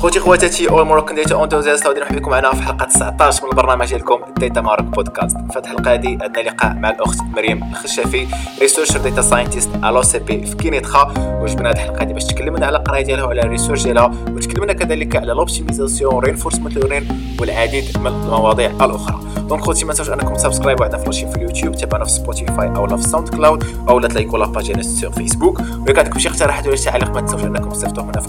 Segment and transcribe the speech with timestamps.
[0.00, 3.88] خوتي خواتاتي أول مرة ديتا اونتوزيست غادي نرحب بكم معنا في حلقة 19 من البرنامج
[3.88, 8.26] ديالكم ديتا مارك بودكاست في هذه الحلقة هذه عندنا لقاء مع الأخت مريم الخشافي
[8.60, 11.14] ريسيرشر ديتا ساينتيست على سي بي في كينيتخا.
[11.42, 15.32] وجبنا هذه الحلقة هذه باش تكلمنا على القراية ديالها وعلى الريسيرش ديالها وتكلمنا كذلك على
[15.32, 17.08] لوبتيميزاسيون رينفورسمنت ليرنين
[17.40, 19.20] والعديد من المواضيع الأخرى.
[19.36, 23.02] دونك خوتي ما تنساوش أنكم سبسكرايبوا عندنا في في اليوتيوب تابعونا في سبوتيفاي أو في
[23.02, 26.84] ساوند كلاود أو لا تلايكوا لا باج سور فيسبوك كان عندكم شي اقتراحات ولا شي
[26.84, 28.28] تعليق ما تنساوش أنكم تصيفطوه لنا في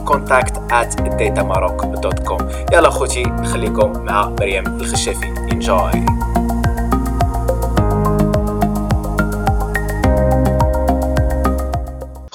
[1.67, 5.25] contact at datamaroc.com يلا خوتي نخليكم مع مريم الخشافي.
[5.25, 6.05] انجوي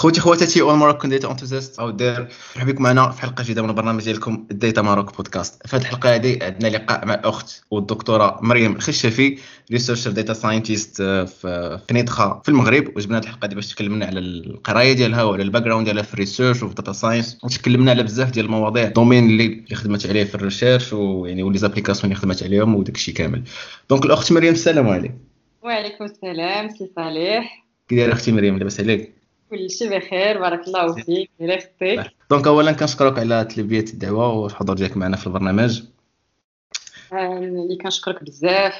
[0.06, 2.28] خوتي خواتاتي أول مرة كنت ديتا انتوزيست أو دير.
[2.56, 6.15] مرحبا بكم معنا في حلقة جديدة من البرنامج ديالكم الديتا ماروك بودكاست في هذه الحلقة
[6.15, 9.38] هذه عندنا لقاء مع الاخت والدكتورة مريم الخشافي
[9.73, 12.96] ريسيرشر ديتا ساينتيست في نيتخا في المغرب.
[12.96, 16.62] وجبنا هذه الحلقة هذه باش تكلمنا على القراية ديالها وعلى الباك جراوند ديالها في الريسيرش
[16.62, 21.43] وفي الداتا ساينس وتكلمنا على بزاف ديال المواضيع الدومين اللي خدمت عليه في الريسيرش ويعني
[21.43, 23.43] ولي زابليكاسيون اللي خدمت عليهم وداك الشيء كامل.
[23.91, 25.15] دونك الأخت مريم السلام عليكم.
[25.63, 27.66] وعليكم السلام سي صالح.
[27.88, 29.16] كي دايرة أختي مريم لاباس عليك.
[29.51, 35.16] كلشي بخير بارك الله فيك ريختي دونك اولا كنشكرك على تلبية الدعوة والحضور ديالك معنا
[35.16, 35.83] في البرنامج.
[37.13, 38.75] اللي كنشكرك بزاف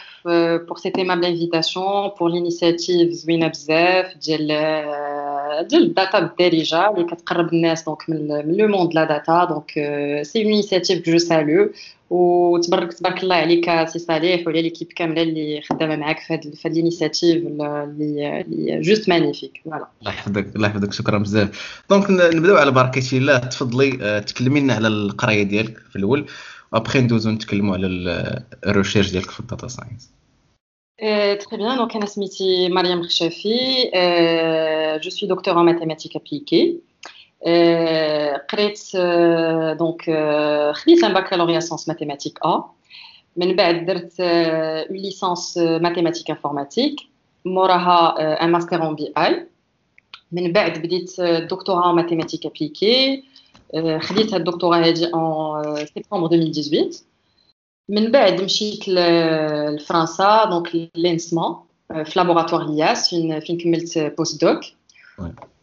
[0.69, 4.47] بور سيت ايمابل انفيتاسيون بور لينيسياتيف زوينه بزاف ديال
[5.69, 9.71] ديال الداتا بالدارجة اللي كتقرب الناس دونك من لو موند لا داتا دونك
[10.23, 11.71] سي اون انيسياتيف جو سالو
[12.11, 16.69] وتبارك تبارك الله عليك سي صالح وعلى ليكيب كاملة اللي خدامة معاك في هذه في
[16.69, 20.93] الانيسياتيف اللي جوست مانيفيك فوالا الله يحفظك الله يحفظك.
[20.93, 21.83] شكرا بزاف.
[21.91, 23.39] دونك نبدأو على بركه الله.
[23.39, 26.27] تفضلي تكلمي لنا على القراية ديالك في الأول.
[26.73, 27.87] وابخي ندوزو نتكلموا على
[28.67, 30.11] الريشيرش ديالك في الداتا ساينس.
[31.39, 33.57] Très bien, donc أنا سميتي مريم خشافي.
[35.05, 36.81] Je suis docteur en mathématiques appliquées.
[38.52, 38.82] قريت
[39.80, 40.02] دونك
[40.76, 42.64] خديت ان بكالوريا ساينس ماتيماتيك ا
[43.38, 46.96] من بعد درت اون ليسانس ماتيماتيك انفورماتيك
[47.46, 49.48] موراها ان ماستر اون بي اي
[50.32, 53.24] من بعد بديت دكتوراه ماتيماتيك ابليكي
[54.00, 57.04] خديت هاد الدكتوراه هادي ان سبتمبر 2018
[57.90, 61.64] من بعد مشيت لفرنسا دونك لينسما
[62.04, 64.60] في لابوراتوار لياس فين فين كملت بوست دوك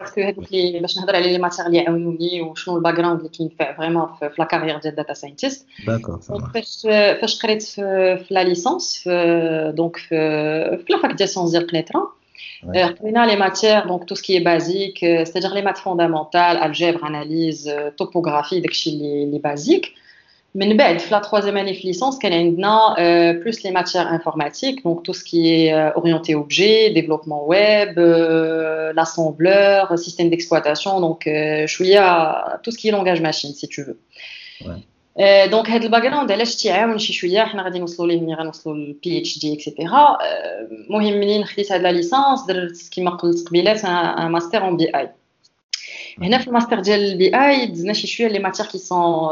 [0.00, 3.76] باسكو هذوك اللي باش نهضر على لي ماتيغ اللي يعاونوني وشنو الباك جراوند اللي كينفع
[3.76, 5.66] فريمون في لا كارير ديال داتا ساينتيست
[6.54, 6.86] فاش
[7.20, 10.08] فاش قريت في, في لا ليسونس في دونك في,
[10.86, 12.12] في لا فاك ديال سونس ديال قنيطره
[12.64, 18.90] قرينا لي ماتيغ دونك تو سكي بازيك ستادير لي مات فوندامونتال الجبر اناليز توبوغرافي داكشي
[18.90, 19.92] اللي اللي بازيك
[20.56, 22.94] من بعد في لا troisième année في ليسونس كان عندنا
[23.44, 27.98] plus les matières informatiques donc tout ce qui est orienté objet développement web
[28.96, 31.28] l'assembleur système d'exploitation donc
[31.66, 33.98] شويه tout ce qui est langage machine si tu veux
[35.50, 39.18] دونك هذا الباك جراوند علاش تيعاون شي شويه حنا غادي نوصلوا ليه ملي غنوصلوا للبي
[39.18, 40.18] اتش دي اكسيتيرا
[40.88, 45.10] المهم منين خديت هاد لا ليسونس درت كما قلت قبيلات ان ماستر اون بي اي
[46.22, 49.28] هنا في الماستر ديال البي اي دزنا شي شويه لي ماتيغ كي سون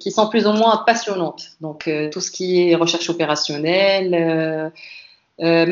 [0.00, 4.16] كي سون بلوز او موان باسيونونت دونك تو سكي ريشيرش اوبيراسيونيل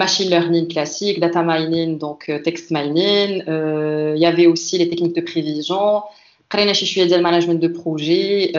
[0.02, 3.44] machine learning classique, data mining, donc text mining.
[3.48, 6.02] Euh, il y avait aussi les techniques de prévision.
[6.52, 8.52] قرينا شي شويه ديال مانجمنت دو بروجي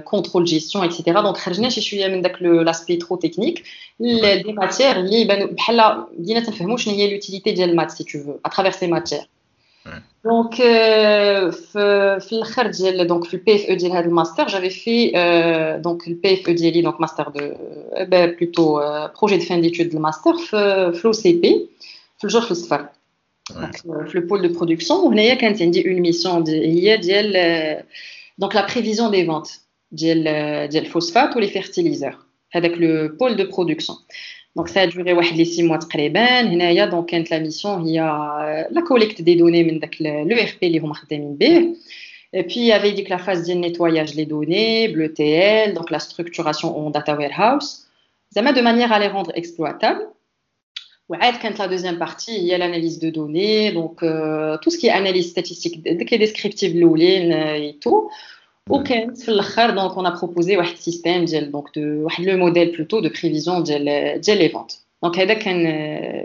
[0.00, 3.62] كونترول جيستيون اكسيتيرا دونك خرجنا شي شويه من داك لاسبي ترو تكنيك
[4.00, 8.38] دي ماتير اللي يبانو بحال بدينا تنفهموا شنو هي لوتيليتي ديال المات سي تو فو
[8.44, 9.28] اترافير سي ماتير
[10.27, 11.51] Donc, euh,
[13.05, 17.53] donc le PFE le master, j'avais fait euh, donc le PFE donc master de,
[17.95, 20.33] euh, ben, plutôt euh, projet de fin d'études de master,
[21.03, 21.69] l'OCP,
[22.23, 22.43] le jour
[23.85, 24.95] le pôle de production.
[24.95, 27.77] On a une mission, de,
[28.37, 29.51] donc la prévision des ventes,
[29.91, 33.93] du phosphate ou les fertiliseurs, avec le pôle de production.
[34.56, 35.36] فونت ديال ديال الفوسفات ولي فيرتيليزور هذاك لو بول دو برودكسيون دونك سا دوري واحد
[35.36, 38.00] لي سي موا تقريبا هنايا دونك كانت لا ميسيون هي
[38.70, 41.76] لا كوليكت دي دوني من داك لو اف بي اللي هما خدامين به
[42.34, 45.90] Et puis, il y avait dit que la phase de nettoyage des données, l'ETL, donc
[45.90, 47.86] la structuration en data warehouse,
[48.34, 50.06] de manière à les rendre exploitables.
[51.10, 54.78] Ouais, quand la deuxième partie, il y a l'analyse de données, donc euh, tout ce
[54.78, 58.10] qui est analyse statistique, qui est descriptive, et tout.
[58.70, 63.00] وكانت في الاخر دونك اون بروبوزي واحد السيستيم ديال دونك دو واحد لو موديل بلوتو
[63.00, 64.72] دو بريفيزيون ديال ديال لي فونت
[65.02, 65.62] دونك هذا كان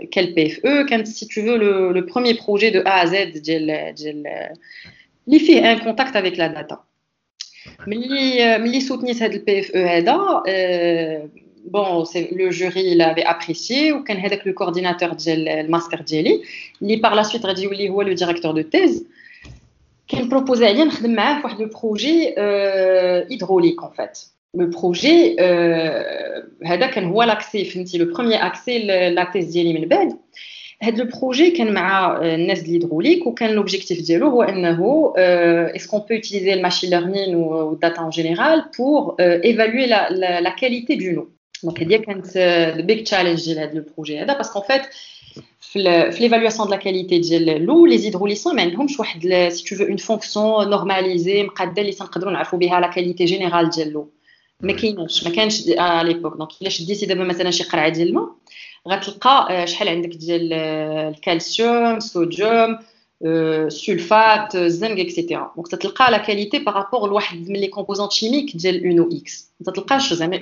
[0.06, 3.04] كان بي اف او كانت سي تو فو لو لو بروميير بروجي دو ا ا
[3.04, 4.26] زد ديال ديال
[5.28, 6.80] اللي فيه ان كونتاكت افيك لا داتا
[7.86, 10.42] ملي ملي سوتنيت هذا البي اف او هذا
[11.70, 12.04] bon,
[12.40, 16.42] le jury l'avait apprécié, ou quand le coordinateur le master djeli,
[16.80, 19.06] li par la suite dit le directeur de thèse,
[20.12, 24.28] qui proposé à faire le projet euh, hydraulique en fait.
[24.54, 27.68] Le projet, euh, l'accès,
[27.98, 28.78] le premier accès
[29.12, 30.10] la thèse djeli min bad.
[30.80, 35.12] Le projet كان مع الناس de l'hydraulique وكان l'objectif ديالو هو انه
[35.74, 39.86] est-ce qu'on peut utiliser le machine learning ou, ou data en général pour euh, évaluer
[39.86, 41.28] la, la, la qualité d'une eau
[41.62, 43.04] donc, il y a le big
[45.72, 46.08] challenge de le projet.
[46.08, 48.54] Parce qu'en fait, l'évaluation de la qualité de l'eau, les hydrolysants,
[49.50, 51.40] si tu veux, une fonction normalisée,
[52.80, 54.10] la qualité générale de l'eau.
[54.60, 56.36] Mais qui n'est à l'époque.
[56.38, 58.28] Donc, il a décidé de mettre un chiffre ديال الماء
[58.88, 62.78] غتلقى شحال عندك ديال الكالسيوم الصوديوم
[63.68, 65.40] sulfate, zinc, etc.
[65.56, 67.08] Donc, ça te la qualité par rapport aux
[67.48, 69.50] les composantes chimiques de l'UNO-X.
[69.64, 69.80] Ça te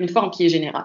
[0.00, 0.84] une forme qui est générale.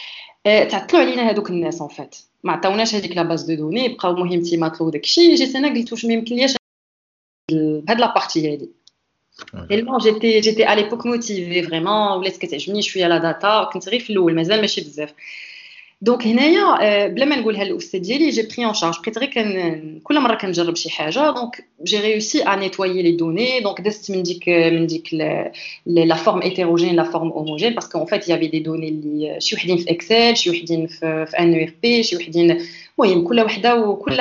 [0.44, 4.42] تعطلوا علينا هذوك الناس اون فات ما عطاوناش هذيك لا باز دو دوني بقاو مهم
[4.42, 6.54] تيماطلو داكشي جيت انا قلت واش ما يمكنليش
[7.52, 8.70] بهاد لا بارتي هادي
[9.68, 14.10] تيلمون جيتي جيتي على ليبوك موتيفي فريمون ولات كتعجبني شويه لا داتا كنت غير في
[14.10, 15.14] الاول مازال ماشي بزاف
[16.00, 20.20] دونك هنايا بلا ما نقولها للاستاذ ديالي جي بري اون شارج بقيت غير كان كل
[20.20, 24.48] مره كنجرب شي حاجه دونك جي ريوسي ا نيتوايي لي دوني دونك دزت من ديك
[24.48, 25.14] من ديك
[25.86, 29.76] لا فورم هيتيروجين لا فورم هوموجين باسكو اون فيت يافي دي دوني اللي شي وحدين
[29.76, 32.66] في اكسل شي وحدين في, في ان ار بي شي وحدين
[32.98, 34.16] المهم كل وحده وكل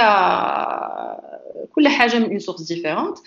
[1.75, 3.17] كل حاجه من اون سورس ديفيرونت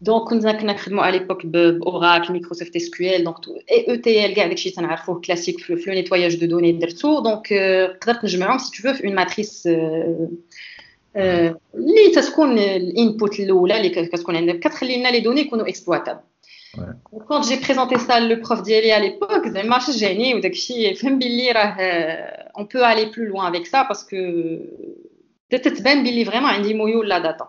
[0.00, 3.36] دونك كنا كنا نخدموا على ليبوك باوراكل مايكروسوفت اس كيو ال دونك
[3.70, 7.52] اي او تي ال كاع داكشي تنعرفوه كلاسيك في لو نيتواياج دو دوني درتو دونك
[8.02, 9.68] قدرت نجمعهم سي تو في اون ماتريس
[11.16, 16.20] اللي تتكون الانبوت الاولى اللي كتكون عندنا كتخلي لنا لي دوني يكونوا اكسبلواتابل
[17.28, 21.76] كونت جي بريزونتي سا لو بروف ديالي على ليبوك زعما شجعني وداكشي فهم بلي راه
[22.58, 24.16] اون بو الي بلو لوان افيك سا باسكو
[25.50, 27.48] تتبان بلي فريمون عندي ميول لا داتا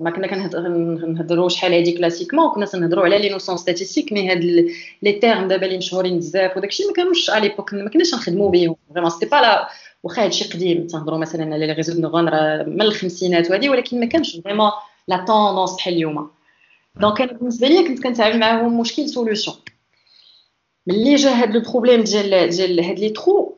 [0.00, 4.44] ما كنا كنهضروا شحال هادي كلاسيكمون كنا تنهضروا على لي نوسيون ستاتيستيك مي هاد
[5.02, 8.76] لي تيرم دابا اللي مشهورين بزاف وداكشي ما كانوش على ليبوك ما كناش نخدموا بهم
[8.90, 9.68] فريمون سيتي با لا
[10.02, 14.06] واخا هادشي قديم تنهضروا مثلا على لي ريزو نورون راه من الخمسينات وهادي ولكن ما
[14.06, 14.70] كانش فريمون
[15.08, 16.30] لا توندونس بحال اليوم
[17.00, 19.52] دونك أنا بالنسبة ليا كنت كنتعامل معاهم مشكل سوليوشن
[20.86, 23.57] ملي جا هاد لو بروبليم ديال ديال هاد لي ترو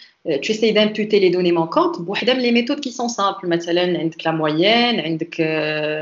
[0.42, 4.22] tu essayes d'imputer les données manquantes بوحده من les méthodes qui sont simples مثلا عندك
[4.22, 5.34] la moyenne عندك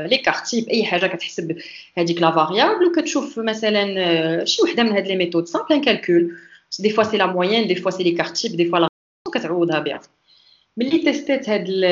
[0.09, 1.57] l'écart type اي حاجه كتحسب
[1.97, 6.37] هذيك la variable وكتشوف مثلا شي وحده من هاد les méthodes simples un calcul
[6.79, 8.87] des fois c'est la moyenne des fois c'est l'écart type des fois la
[9.33, 10.01] كتعوضها بها
[10.77, 11.85] ملي تيستيت هاد ال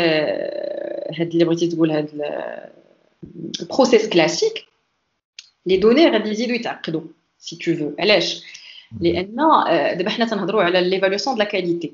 [1.20, 2.10] هاد اللي بغيتي تقول هاد
[3.62, 4.66] البروسيس كلاسيك
[5.66, 7.02] لي دوني غادي يزيدوا يتعقدوا
[7.40, 8.44] سي تو فو علاش
[9.02, 9.36] لان
[9.98, 11.94] دابا حنا تنهضروا على ليفالواسيون دو لا كاليتي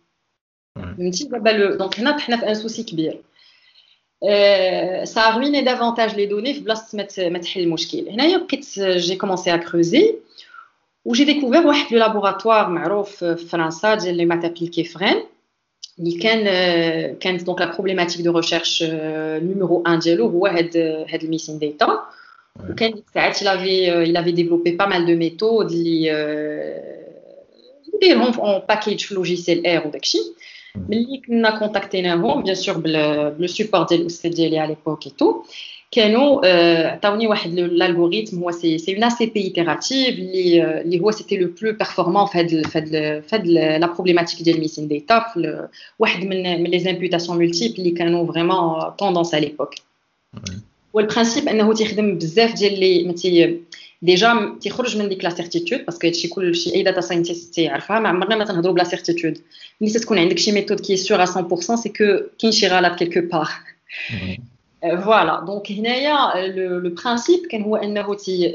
[0.76, 3.20] فهمتي دابا دونك هنا طحنا في ان سوسي كبير
[5.04, 6.98] ça a ruiné davantage les données في بلاصه
[7.30, 8.64] ما تحل المشكل هنايا بقيت
[8.98, 10.18] j'ai commencé à creuser
[11.08, 15.22] où j'ai découvert واحد لو لابوراتوار معروف في فرنسا ديال لي مات ابليكي فرين
[15.98, 16.44] اللي كان
[17.16, 20.76] كانت دونك لا بروبليماتيك دو ريشيرش نيميرو 1 ديالو هو هاد
[21.08, 22.00] هاد الميسين داتا
[22.70, 26.06] وكان ديك الساعات il avait il avait développé pas mal de méthodes اللي
[27.94, 30.18] يديرهم اون باكيج في لوجيسيال اير وداكشي
[30.88, 35.42] ملي كنا كونتاكتيناهم بيان سور بلو سيبور ديال الاستاذ ديالي على ليبوك اي تو
[35.90, 36.46] كانوا
[36.86, 41.46] عطاوني واحد الالغوريثم هو سي سي اون اسي بي ايتيراتيف اللي اللي هو سيتي لو
[41.62, 42.88] بلو بيرفورمون في هاد في هاد
[43.22, 45.24] في هاد لا بروبليماتيك ديال ميسين ديتا
[45.98, 49.74] واحد من من لي زامبوتاسيون مولتيبل اللي كانوا فريمون توندونس على ليبوك
[50.92, 53.60] والبرانسيب انه تيخدم بزاف ديال لي متي
[54.02, 58.36] ديجا تيخرج من ديك لا سيرتيتود باسكو هادشي كلشي اي داتا ساينتيست تيعرفها ما عمرنا
[58.36, 59.38] ما تنهضروا بلا سيرتيتود
[59.80, 61.30] ملي تكون عندك شي ميثود كي سور 100%
[61.74, 62.04] سي كو
[62.38, 63.48] كاين شي غلط كيلكو بار
[64.82, 68.52] فوالا دونك هنايا لو برانسيب كان هو انه تي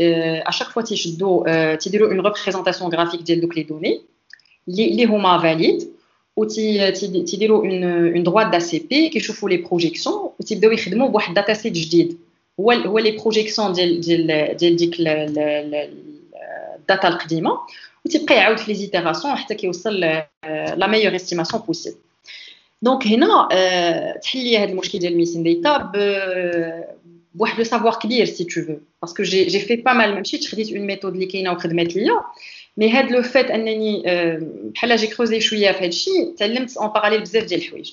[0.48, 4.02] ا شاك فوا تيشدوا تيديروا اون ريبريزونطاسيون غرافيك ديال دوك لي دوني
[4.70, 5.92] اللي هما فاليد
[6.38, 11.74] و تيديروا اون اون droite داسي بي كيشوفوا لي بروجيكسيون وتيبداو يخدموا بواحد داتا سيت
[11.74, 12.18] جديد
[12.60, 14.96] هو هو لي بروجيكسيون ديال ديال ديال ديك
[16.80, 17.60] الداتا القديمه
[18.06, 21.98] وتيبقى يعاود في لي زيتيراسيون حتى كيوصل لا ميور استيماسيون بوسيبل
[22.82, 23.48] دونك هنا
[24.24, 25.92] تحلي هذا المشكل ديال الميسين ديتا
[27.36, 30.52] بواحد لو سافوار كبير سي تو فو باسكو جي جي في با مال ما مشيتش
[30.52, 32.22] خديت اون ميثود اللي كاينه وخدمت ليا
[32.78, 34.04] مي هاد لو فات انني
[34.76, 37.92] بحال جي كروزي شويه في هاد الشيء تعلمت اون باراليل بزاف ديال الحوايج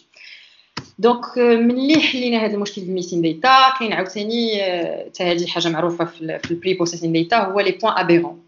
[0.99, 4.63] دونك ملي حلينا هذا المشكل ديال الميسين ديتا كاين عاوتاني
[5.07, 8.43] حتى هذه حاجه معروفه في البري بروسيسين ديتا هو لي بوين ابيرون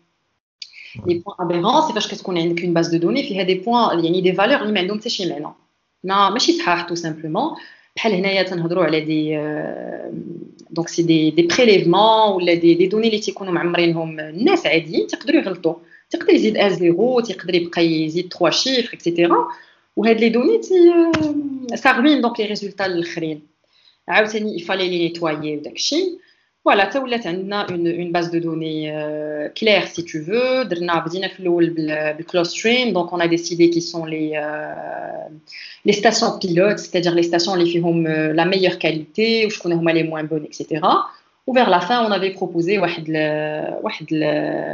[1.06, 4.20] لي بوين ابيرون سي فاش كتكون عندك اون باز دو دوني فيها دي بوين يعني
[4.20, 5.54] دي فالور اللي ما عندهم حتى شي معنى
[6.04, 7.56] ما ماشي صحاح تو سامبلومون
[7.96, 9.36] بحال هنايا تنهضروا على دي
[10.70, 15.40] دونك سي دي دي بريليفمون ولا دي دي دوني اللي تيكونوا معمرينهم الناس عاديين تقدروا
[15.40, 15.74] يغلطوا
[16.10, 19.48] تقدر يزيد ا زيرو تقدر يبقى يزيد 3 شيفر اكسيتيرا
[19.96, 20.74] وهاد لي دوني تي
[21.76, 23.42] ساغمين دونك لي ريزولتا الاخرين
[24.08, 26.18] عاوتاني يفالي لي نيتوايي وداكشي
[26.64, 28.92] فوالا تا ولات عندنا اون اون باز دو دوني
[29.48, 33.80] كلير سي تو فو درنا بدينا في الاول بالكلوز ترين دونك اون ا ديسيدي كي
[33.80, 34.30] سون لي
[35.84, 40.26] لي ستاسيون بيلوت سيتادير لي ستاسيون اللي فيهم لا ميور كاليتي وشكون هما لي موان
[40.26, 41.04] بون اكسيتيرا
[41.46, 43.16] و vers la fin on avait proposé واحد ل...
[43.82, 44.06] واحد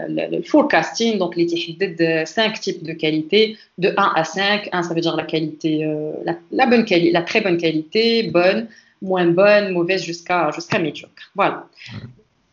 [0.09, 4.95] le forecasting donc اللي تيحدد 5 types de qualité de 1 à 5 1 ça
[4.95, 8.69] veut dire la qualité euh, la, la bonne qualité la très bonne qualité bonne
[9.03, 11.67] moins bonne mauvaise jusqu'à jusqu'à médiocre voilà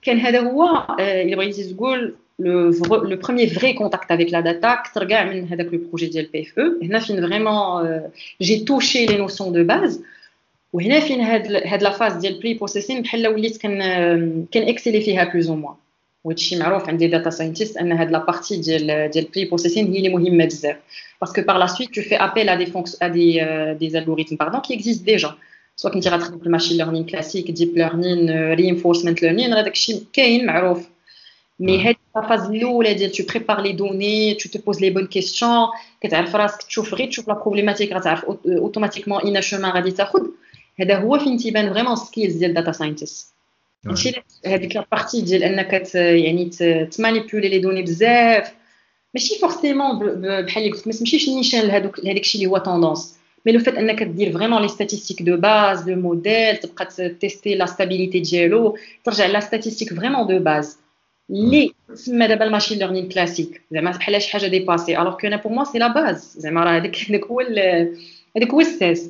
[0.01, 2.71] كان هذا هو اللي بغيتي تقول le,
[3.13, 6.41] le premier vrai contact avec la data كثر كاع من هذاك لو بروجي ديال بي
[6.41, 8.01] اف او هنا فين فريمون
[8.41, 10.03] جي توشي لي نوسيون دو باز
[10.73, 13.79] وهنا فين هاد هاد لا فاز ديال بري بروسيسين بحال وليت كان
[14.51, 15.75] كان اكسيلي فيها بلوز او موان
[16.23, 19.97] وهادشي معروف عند لي داتا ساينتيست ان هاد لا بارتي ديال ديال بري بروسيسين هي
[19.97, 20.75] اللي مهمه بزاف
[21.21, 24.62] باسكو بار لا سويت تو في ابيل ا دي فونكس ا دي دي الغوريثم باردون
[24.62, 25.35] كي اكزيست ديجا
[25.75, 30.89] سواء كنتي غتخدم في الماشين ليرنين كلاسيك ديب ليرنين رينفورسمنت ليرنين راه داكشي كاين معروف
[31.59, 35.09] مي هاد لا فاز الاولى ديال تو بريبار لي دوني تو te poses les bonnes
[35.17, 35.69] questions
[36.01, 40.21] كتعرف راسك تشوف غير تشوف لا بروبليماتيك غتعرف اوتوماتيكمون اين شومان غادي تاخذ
[40.79, 43.33] هذا هو فين تيبان فريمون سكيلز ديال داتا ساينتست
[43.83, 46.50] ماشي هذيك لابارتي ديال انك يعني
[46.85, 48.53] تمانيبيولي لي دوني بزاف
[49.13, 53.51] ماشي فورسيمون بحال اللي قلت ما تمشيش نيشان لهذوك لهذاك الشيء اللي هو توندونس مي
[53.51, 58.19] لو فات انك دير فريمون لي ستاتيستيك دو باز لو موديل تبقى تيستي لا ستابيليتي
[58.19, 60.77] ديالو ترجع لا ستاتيستيك فريمون دو باز
[61.29, 65.51] اللي تسمى دابا الماشين ليرنين كلاسيك زعما بحال شي حاجه ديباسي الوغ كو انا بور
[65.51, 67.39] موا سي لا باز زعما راه هذاك هذاك هو
[68.38, 69.09] هذاك هو الساس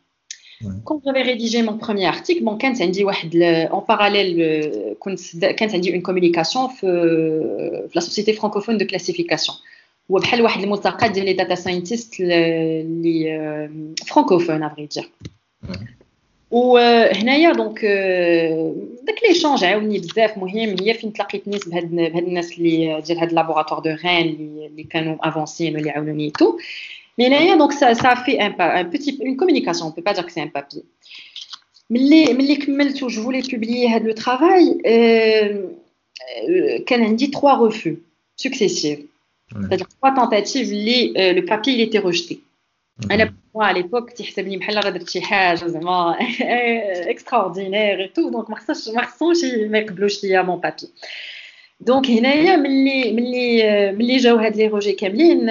[0.84, 3.30] quand j'avais rédigé mon premier article bon كانت عندي واحد
[3.70, 4.42] en parallèle
[4.98, 6.86] كنت كانت عندي une communication في
[7.88, 9.54] في la société francophone de classification
[10.10, 13.68] هو بحال واحد الملتقى ديال لي داتا ساينتيست اللي
[14.06, 15.10] فرانكوفون افري دير
[16.50, 17.84] وهنايا دونك
[19.02, 23.32] داك ليشونج عاوني بزاف مهم هي فين تلاقيت ناس بهاد بهاد الناس اللي ديال هاد
[23.32, 26.58] لابوغاتوار دو غين اللي, اللي كانوا افونسين واللي عاونوني تو
[27.20, 30.22] مي هنايا دونك سا سا في ان ان بوتي اون كومونيكاسيون اون بو با دير
[30.22, 30.82] كو سي ان بابي
[31.90, 34.78] ملي ملي كملت و جو فولي بوبليي هاد لو ترافاي
[36.86, 37.96] كان عندي 3 refus
[38.46, 39.00] successifs
[39.52, 42.36] c'est-à-dire trois tentatives اللي le papier il était rejeté
[43.10, 46.16] انا moi à l'époque تيحسبني بحال راه درت شي حاجه زعما
[47.10, 50.88] اكستراوردينير اي تو دونك ما خصهاش ما خصهمش ما يقبلوش ليا مون بابي
[51.80, 55.50] دونك هنايا ملي ملي ملي جاو هاد لي روجي كاملين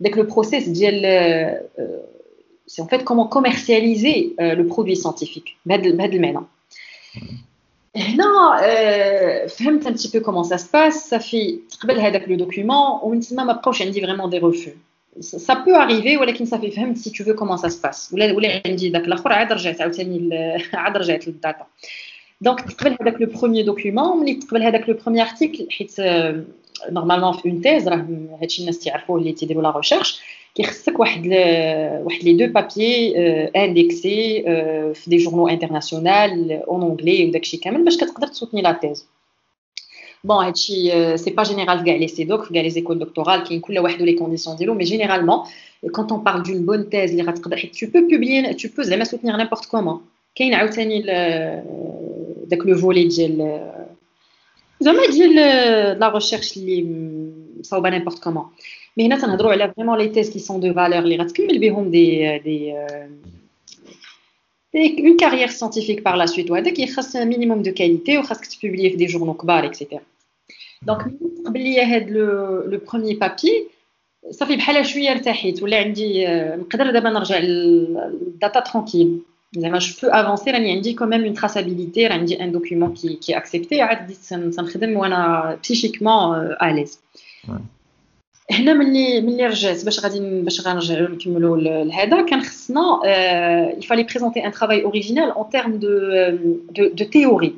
[0.00, 1.00] داك لو بروسيس ديال
[2.66, 6.40] سي ان فيت كومون كوميرسياليزي لو برودوي سانتيفيك بهذا المعنى
[7.96, 8.56] هنا
[9.46, 13.44] فهمت un petit peu comment ça se passe صافي تقبل هذاك لو دوكيومون ومن تما
[13.44, 14.70] ما بقاوش عندي فريمون دي ريفو
[15.20, 18.62] ça peut arriver ولكن صافي فهمت si tu veux comment ça se passe ولا ولا
[18.66, 20.28] عندي داك الاخر عاد رجعت عاوتاني
[20.74, 21.66] عاد رجعت للداتا
[22.40, 25.96] دونك تقبل هذاك لو بروميير دوكيومون ملي تقبل هذاك لو بروميير ارتيكل حيت
[26.90, 28.06] نورمالمون في اون تيز راه
[28.42, 30.20] هادشي الناس تيعرفوه اللي تيديروا لا ريشيرش
[30.54, 31.32] كيخصك واحد ل...
[32.04, 33.14] واحد لي دو بابيي
[33.48, 34.42] اندكسي
[34.94, 39.06] في دي جورنو انترناسيونال اون اونغلي وداكشي كامل باش كتقدر تسوتني لا تيز
[40.24, 43.60] بون هادشي سي با جينيرال في كاع لي سيدوك في كاع لي زيكول دكتورال كاين
[43.60, 45.38] كل واحد لي كونديسيون ديالو مي جينيرالمون
[45.92, 49.04] كونت اون بارل دون بون تيز اللي غتقدر حيت تو بو بوبلي تو بو زعما
[49.04, 50.00] سوتنيغ نيمبورت كومون
[50.34, 51.02] كاين عاوتاني
[52.46, 53.62] داك لو فولي ديال
[54.84, 55.34] زعما ديال
[56.00, 56.86] لا ريشيرش اللي
[57.60, 58.44] مصاوبه نيمبورت كومون
[58.96, 62.38] مي هنا تنهضروا على فريمون لي تيز كي سون دو فالور اللي غتكمل بهم دي
[62.38, 62.72] دي
[64.74, 69.06] اون كارير سيانتيفيك بار لا سويت وهذاك يخص مينيموم دو كاليتي وخاصك تبوبليه في دي
[69.06, 70.02] جورنو كبار اكسيتيرا
[70.82, 71.06] دونك
[71.46, 72.26] قبل لي هاد لو
[72.64, 73.66] لو بروميير بابي
[74.30, 79.20] صافي بحال شويه ارتحيت ولا عندي نقدر دابا نرجع للداتا ترونكيل
[79.56, 83.36] زعما جو بو افونسي راني عندي كوميم اون تراسابيليتي راه عندي ان دوكيومون كي كي
[83.36, 84.16] اكسبتي عاد بديت
[84.56, 87.00] تنخدم وانا بسيشيكمون اليز
[88.50, 93.00] هنا ملي ملي رجعت باش غادي باش غنرجعوا نكملوا لهذا كان خصنا
[93.78, 95.88] يفالي بريزونتي ان ترافاي اوريجينال اون تيرم دو
[96.70, 97.54] دو دو تيوري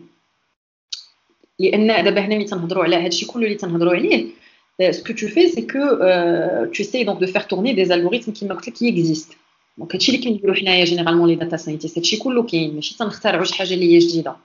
[1.58, 4.26] لان دابا هنا ملي تنهضروا على هادشي كله اللي تنهضروا عليه
[4.90, 8.32] ce que tu fais c'est que euh, tu essayes donc de faire tourner des algorithmes
[8.32, 9.36] qui qui existent
[9.77, 13.53] دونك هادشي اللي كنديرو حنايا جينيرالمون لي داتا ساينتيست هادشي كله كاين ماشي تنخترعوا شي
[13.53, 14.35] حاجة اللي هي جديده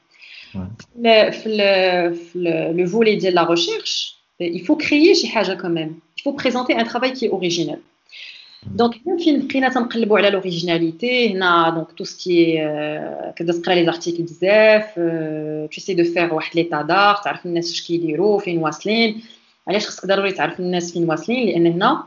[1.03, 5.95] في في لو فولي ديال لا ريشيرش il faut créer شي حاجة même.
[6.19, 7.79] Il faut présenter un travail qui est original.
[8.67, 14.85] Donc فين بقينا تنقلبوا على l'originalité هنا ce qui est كتبدا تقرا لي زارتيكل بزاف
[15.71, 19.23] tu essaies de faire واحد ليتا دار تعرف الناس اش كيديروا فين واصلين
[19.69, 22.05] علاش خصك ضروري تعرف الناس فين واصلين لأن هنا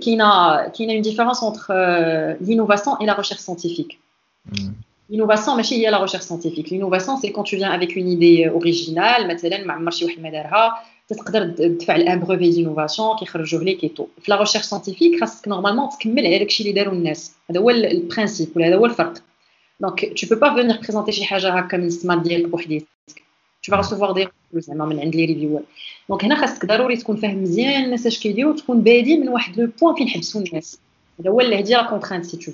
[0.00, 4.00] qu'il y, a, a une différence entre euh, l'innovation et la recherche scientifique.
[4.50, 4.70] Mmh.
[5.10, 6.70] L'innovation, mais il y a la recherche scientifique.
[6.70, 9.26] L'innovation, c'est quand tu viens avec une idée originale,
[11.08, 13.28] tu peux faire un brevet d'innovation qui est
[13.84, 14.08] et tout.
[14.26, 15.16] La recherche scientifique,
[15.46, 17.02] normalement, tu peux avec ce qu'ils font
[17.50, 19.18] C'est le principe, c'est le farq.
[19.80, 22.60] Donc, tu ne peux pas venir présenter chez Hajara comme une smart pour
[23.67, 25.15] بريزونتي شي حاجه هكا من السما ديالك بوحديتك تو فا ريسيفوار دي زعما من عند
[25.15, 25.61] لي ريفيور
[26.09, 29.69] دونك هنا خاصك ضروري تكون فاهم مزيان الناس اش كيديروا تكون بادي من واحد لو
[29.81, 30.79] بوين فين حبسوا الناس
[31.19, 32.51] هذا هو اللي هدي لا كونترانت سي تو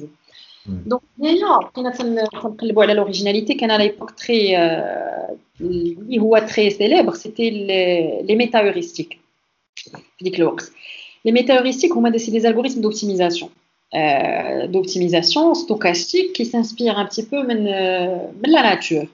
[0.66, 4.58] دونك هنا بقينا تنقلبوا على لوريجيناليتي كان على ايبوك تري
[5.62, 7.50] اللي هو تري سيليبر سيتي
[8.24, 9.20] لي ميتا هيوريستيك
[9.76, 10.72] في ديك الوقت
[11.26, 13.50] لي ميتا هيوريستيك هما سي دي الغوريثم دوبتيميزاسيون
[14.64, 17.64] دوبتيميزاسيون ستوكاستيك كي سانسبير ان بتي بو من
[18.44, 19.08] من لا ناتور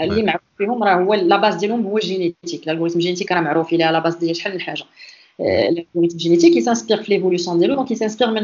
[0.00, 3.84] اللي معروف فيهم راه هو لا باز ديالهم هو الجينيتيك الالغوريثم جينيتيك راه معروف الى
[3.84, 4.84] لا باز ديال شحال من حاجه
[5.40, 8.40] l'algorithme génétique, il s'inspire de l'évolution des lots, donc il s'inspire de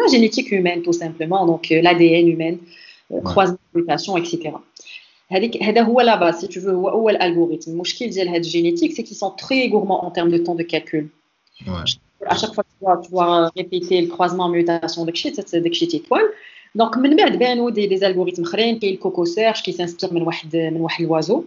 [0.00, 2.56] la génétique humaine, tout simplement, donc l'ADN humain,
[3.24, 4.52] croisement, mutation, etc.
[5.62, 7.70] هذا هو la base, si tu veux, هو الالغوريثم.
[7.70, 11.08] المشكل ديال هاد الجينيتيك, c'est qu'ils sont très gourmands en termes de temps de calcul.
[12.26, 16.20] À chaque fois que tu dois, tu dois répéter le croisement, mutation, داكشي داكشي تيطول.
[16.76, 20.56] Donc من بعد بانوا des, des algorithmes اخرين, كاين الكوكو سيرش qui s'inspire من واحد
[20.56, 21.44] من واحد الوازو.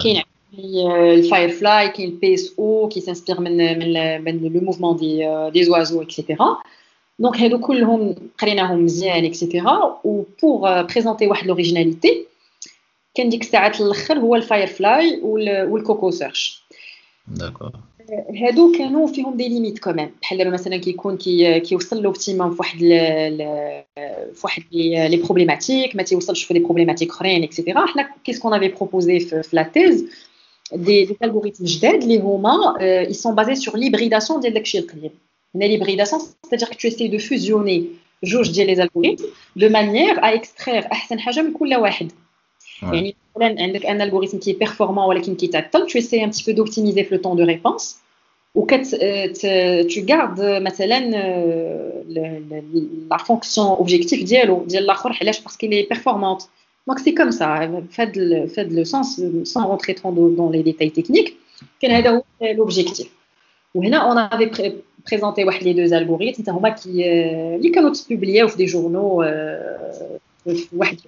[0.00, 0.22] كاين
[0.56, 6.36] le Firefly, qui est le PSO, qui s'inspire du mouvement des, des, oiseaux, etc.
[7.18, 12.26] دونك هادو كلهم قريناهم مزيان اكسيتيرا وبور بريزونتي واحد لوريجيناليتي
[13.14, 16.62] كان ديك الساعات الاخر هو الفاير فلاي والكوكو سيرش
[17.26, 17.72] داكور
[18.42, 22.78] هادو كانوا فيهم دي ليميت كوميم بحال دابا مثلا كيكون كي كيوصل لوبتيموم في واحد
[24.34, 29.20] في واحد لي بروبليماتيك ما تيوصلش في دي بروبليماتيك اخرين اكسيتيرا حنا كيسكون افي بروبوزي
[29.20, 30.04] في لا تيز
[30.72, 35.10] دي دي الغوريثم جداد اللي هما اي سون بازي سور ليبريداسيون ديال داكشي القديم
[35.54, 37.82] هنا ليبريداسيون c'est-à-dire que tu essaies de fusionner
[38.24, 39.24] جوج ديال لي الغوريثم
[39.56, 42.12] دو مانيير ا اكسترير احسن حاجه من كل واحد
[42.82, 47.08] يعني مثلا عندك ان الغوريثم كي بيرفورمون ولكن كيتعطل tu essaies un petit peu d'optimiser
[47.10, 48.01] le temps de réponse وكت
[48.55, 50.59] Euh, tu gardes euh,
[51.15, 51.91] euh,
[53.09, 54.67] la fonction objective dialogue
[55.43, 56.49] parce qu'elle est performante.
[56.87, 57.67] Donc c'est comme ça.
[57.89, 61.37] Faites le, faites le sens sans rentrer trop dans les détails techniques.
[61.79, 63.07] Quel est l'objectif?
[63.73, 64.51] On avait
[65.03, 66.43] présenté les deux algorithmes.
[66.43, 67.03] Qui
[67.61, 67.71] qui
[68.03, 69.23] publiés dans des journaux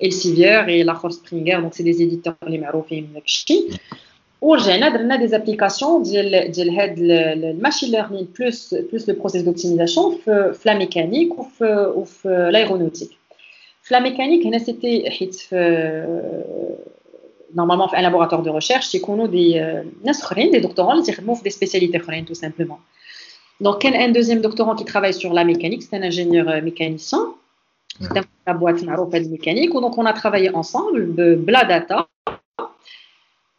[0.02, 1.60] Elsevier et l'autre Springer.
[1.62, 2.58] Donc c'est des éditeurs les
[4.45, 10.55] ورجعنا درنا des applications ديال ديال هاد الماشين ليرنين plus plus le process d'optimisation في
[10.65, 13.21] la mécanique ou في وفي l'aéronautique.
[13.91, 15.05] La mécanique, c'était
[17.55, 19.61] normalement un laboratoire de recherche, c'est qu'on a des,
[20.53, 22.79] des doctorants qui font des spécialités tout simplement.
[23.61, 27.35] Donc, un deuxième doctorant qui travaille sur la mécanique, c'est un ingénieur mécanicien.
[28.01, 29.73] C'est la boîte de mécanique.
[29.73, 32.09] Donc, on a travaillé ensemble, de bla data.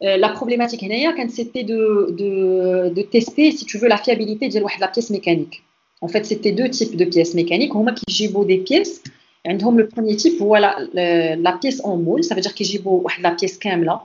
[0.03, 0.85] Euh, la problématique
[1.29, 5.63] c'était de, de, de, tester, si tu veux, la fiabilité de la pièce mécanique.
[6.01, 7.75] En fait, c'était deux types de pièces mécaniques.
[7.75, 9.01] On a qui gibent des pièces.
[9.43, 12.87] Le premier type, voilà la, pièce en moule, ça veut dire qu'ils gibent
[13.21, 14.03] la pièce kamla.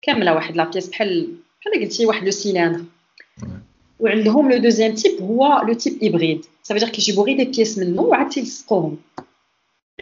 [0.00, 2.80] Kamla, la pièce, le cylindre.
[4.00, 6.44] Le deuxième type, le type hybride.
[6.62, 8.14] Ça veut dire qu'ils gibent des pièces maintenant, ou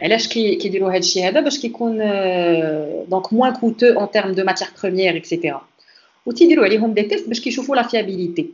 [0.02, 1.98] علاش كيديروا هذا الشيء هذا باش كيكون
[3.08, 5.62] دونك موان كوتو اون تيرم دو ماتيغ بروميير اكسيتيرا
[6.26, 8.50] وتيديروا عليهم دي تيست باش كيشوفوا لا فيابيليتي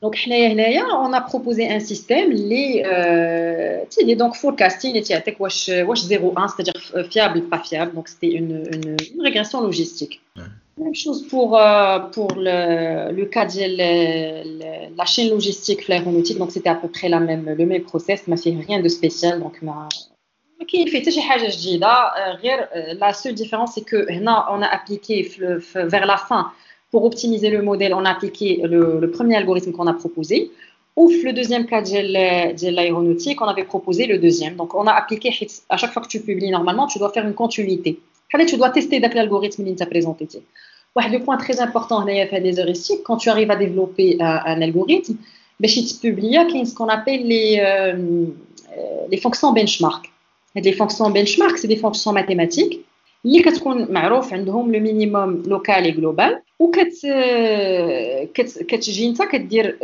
[0.00, 7.60] Donc, on a proposé un système, les, euh, donc forecasting, et 0,1, c'est-à-dire fiable, pas
[7.60, 7.94] fiable.
[7.94, 10.20] Donc, c'était une, une, une, régression logistique.
[10.36, 10.42] Ouais.
[10.77, 16.37] Même chose pour, euh, pour le, le cas de la chaîne logistique l'aéronautique.
[16.37, 19.39] Donc, c'était à peu près la même, le même process, mais fait rien de spécial.
[19.39, 19.87] Donc, ma,
[20.67, 21.03] qui fait
[22.99, 25.31] la seule différence, c'est que on a appliqué
[25.75, 26.51] vers la fin
[26.91, 30.51] pour optimiser le modèle, on a appliqué le, premier algorithme qu'on a proposé.
[30.95, 34.55] Ouf, le deuxième cas de l'aéronautique, on avait proposé le deuxième.
[34.55, 35.31] Donc, on a appliqué,
[35.69, 37.99] à chaque fois que tu publies normalement, tu dois faire une continuité.
[38.47, 40.27] Tu dois tester l'algorithme que tu as présenté
[40.96, 45.16] Le point très important dans des heuristiques, quand tu arrives à développer un, un algorithme,
[45.58, 46.36] ben, tu publies
[46.66, 48.26] ce qu'on appelle les, euh,
[49.10, 50.10] les fonctions benchmark.
[50.54, 52.84] Les fonctions benchmark, c'est des fonctions mathématiques
[53.26, 56.92] اللي كتكون معروف عندهم لو مينيموم لوكال جلوبال وكت
[58.34, 59.78] كت كتجي انت كدير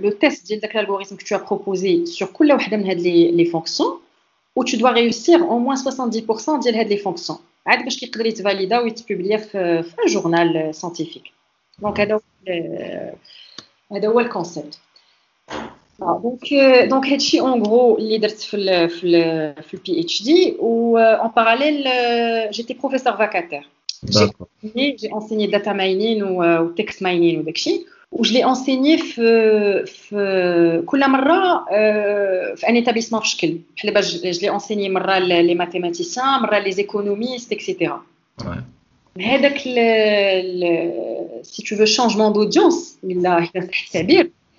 [0.00, 3.44] لو تيست ديال داك الالغوريثم كو تو بروبوزي سور كل وحده من هاد لي لي
[3.44, 3.98] فونكسيون
[4.56, 8.78] و تو دوا ريوسير او موان 70% ديال هاد لي فونكسيون عاد باش كيقدر يتفاليدا
[8.78, 11.22] ويتبوبليا في في ان جورنال سانتيفيك
[11.78, 12.20] دونك هذا هو
[13.92, 14.78] هذا هو الكونسيبت
[15.98, 17.06] donc, euh, donc
[17.40, 23.64] en gros, leader le PhD ou euh, en parallèle, euh, j'étais professeur vacataire.
[24.02, 27.44] J'ai enseigné data mining ou, ou text mining ou
[28.10, 28.10] d'akshi.
[28.12, 28.94] Où je l'ai enseigné
[32.70, 34.86] un établissement je l'ai enseigné
[35.44, 37.92] les mathématiciens, les économistes, etc.
[38.44, 38.62] Ouais.
[41.42, 43.40] si tu veux changement d'audience, il a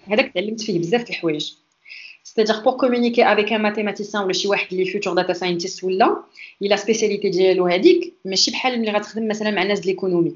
[0.10, 1.51] هذاك تعلمت فيه بزاف د الحوايج
[2.23, 6.23] c'est-à-dire pour communiquer avec un mathématicien ولا شي واحد اللي futur data scientist ولا
[6.62, 10.36] الا سبيسياليتي ديالو هذيك ماشي بحال ملي غتخدم مثلا مع ناس د ليكونومي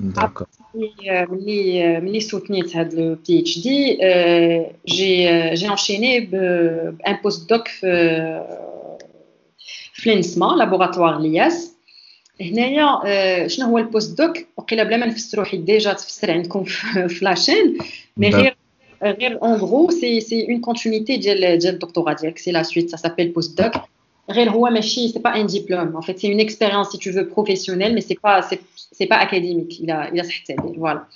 [0.00, 0.46] داكور
[1.04, 3.98] ملي ملي سوتنيت هاد لو بي اتش دي
[4.86, 7.86] جي جي انشيني بان بوست دوك في
[9.92, 11.74] في لينسما لابوغاتوار لياس
[12.40, 17.78] هنايا شنو هو البوست دوك وقيلا بلا ما نفسرو حيت ديجا تفسر عندكم في لاشين
[18.16, 18.56] مي غير
[19.40, 23.78] en gros c'est une continuité du doctorat c'est la suite ça s'appelle postdoc ce
[24.28, 25.94] n'est pas un diplôme.
[25.96, 29.16] En fait, c'est une expérience, si tu veux, professionnelle, mais ce n'est pas, c'est, pas
[29.16, 29.80] académique.
[29.80, 30.24] Il a, il a
[30.76, 31.06] voilà.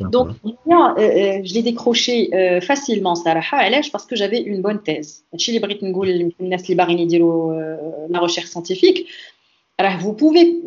[0.00, 3.14] Donc, euh, euh, je l'ai décroché euh, facilement,
[3.92, 5.24] parce que j'avais une bonne thèse.
[8.10, 9.06] La recherche scientifique,
[10.00, 10.62] vous pouvez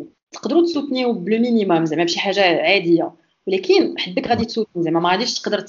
[0.74, 3.02] soutenir le minimum, même si
[3.46, 5.60] ولكن حبك غادي تسوتني زعما ما غاديش تقدر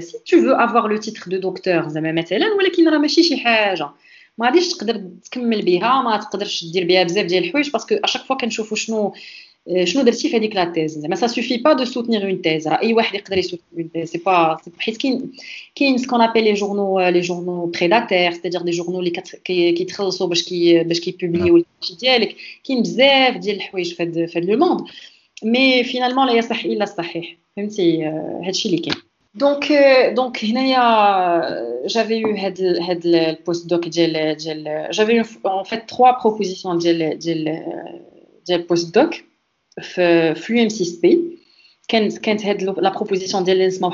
[0.00, 3.90] si tu veux avoir le titre de docteur زعما مثلا ولكن راه ماشي شي حاجه
[4.38, 8.36] ما غاديش تقدر تكمل بها ما تقدرش دير بها بزاف ديال الحوايج باسكو اشاك فوا
[8.36, 9.14] كنشوفوا شنو
[9.84, 12.80] شنو درتي في هذيك لا تيز زعما سا سوفي با دو سوتنيغ اون تيز راه
[12.82, 15.32] اي واحد يقدر يسوتنيغ اون تيز سي با حيت كاين
[15.74, 19.10] كاين سكون ابيل لي جورنو لي جورنو بريداتير سيتادير دي جورنو اللي
[19.44, 24.80] كيتخلصوا باش كي باش كيبوبليو الشي ديالك كاين بزاف ديال الحوايج في هذا لو موند
[25.42, 28.04] مي فينالمون لا يصح الا الصحيح فهمتي
[28.44, 28.96] هادشي اللي كاين
[29.34, 30.44] Donc, euh, donc
[31.84, 33.88] j'avais eu le postdoc
[34.90, 39.24] j'avais eu en fait trois propositions de postdoc
[39.80, 41.38] FluM6P
[41.88, 43.90] quand la proposition de l'ENSMA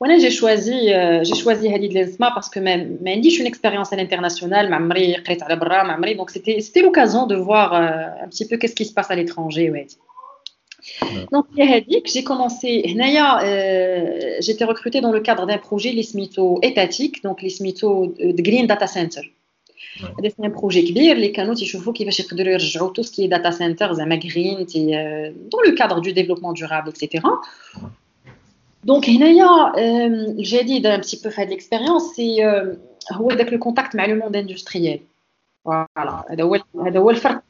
[0.00, 0.88] وانا j'ai choisi
[1.22, 5.16] j'ai choisi هذه l'ENSMA parce que ما ما عنديش une expérience à l'international ما عمري
[5.16, 8.76] قريت على برا ما عمري donc c'était c'était l'occasion de voir un petit peu qu'est-ce
[8.76, 9.86] qui se passe à l'étranger ouais.
[11.32, 18.14] Donc, j'ai commencé, euh, j'étais recrutée dans le cadre d'un projet l'ISMITO étatique, donc l'ISMITO
[18.18, 19.22] de Green Data Center.
[20.22, 23.50] C'est un projet كبير اللي كانوا تيشوفوا كيفاش يقدروا يرجعوا tout ce qui est data
[23.50, 27.24] center زعما green euh, dans le cadre du développement durable etc.
[28.84, 32.42] Donc هنايا الجديد un petit peu fait de l'expérience c'est
[33.12, 35.00] هو داك le contact مع le monde industriel.
[35.66, 37.42] Voilà, هذا هو هذا هو الفرق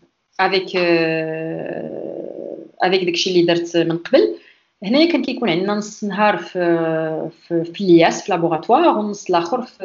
[0.43, 0.77] avec
[2.84, 4.36] افيك داكشي اللي درت من قبل.
[4.84, 9.84] هنايا كان كيكون عندنا نص نهار في في, في الياس في لابوغاتوار والنص الآخر في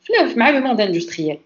[0.00, 1.38] في مع لو موند اندستريال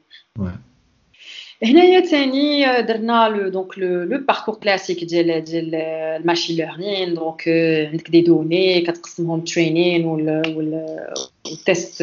[1.65, 7.49] هنايا ثاني درنا لو دونك لو باركور كلاسيك ديال ديال الماشين ليرنين دونك
[7.93, 10.05] عندك دي دوني كتقسمهم ترينين
[11.47, 12.03] والتيست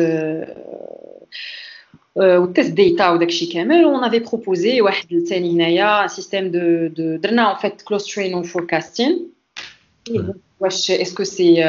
[2.17, 7.51] والتيست ديتا وداك الشيء كامل اون افي بروبوزي واحد ثاني هنايا سيستيم دو دو درنا
[7.51, 9.29] ان فيت كلوز ترين فوركاستين
[10.61, 11.65] واش اسكو سي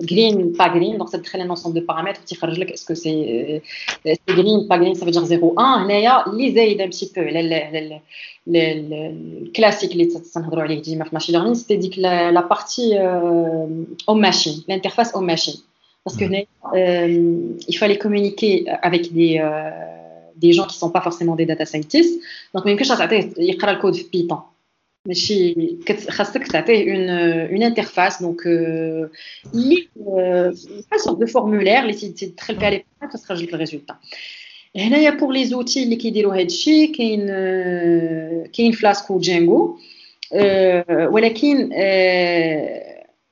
[0.00, 3.62] green, pas green, donc ça te un ensemble de paramètres, tu est-ce que c'est
[4.28, 7.10] green, pas green, ça veut dire 0, 1, il y a les aides un petit
[7.10, 7.22] peu,
[8.46, 10.08] le classique, les
[11.12, 12.94] machine learning, c'était dit que la partie
[14.06, 15.60] home machine, l'interface home machine.
[16.04, 19.70] Parce que euh, il fallait communiquer avec des, euh,
[20.36, 22.20] des gens qui ne sont pas forcément des data scientists.
[22.52, 22.92] Donc, il faut
[23.38, 24.40] écrire le code Python.
[25.06, 29.08] Mais il faut une, une interface, donc euh,
[29.54, 30.52] euh,
[30.92, 32.80] une sorte de formulaire, c'est très bien,
[33.12, 33.98] ça sera le résultat.
[34.76, 37.26] هنايا pour les outils اللي كيديروا هذا الشيء كاين
[38.52, 39.78] كاين فلاسك وجانجو
[41.10, 41.70] ولكن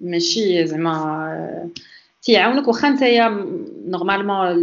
[0.00, 1.70] ماشي زعما
[2.22, 3.46] تيعاونك واخا نتايا
[3.86, 4.62] نورمالمون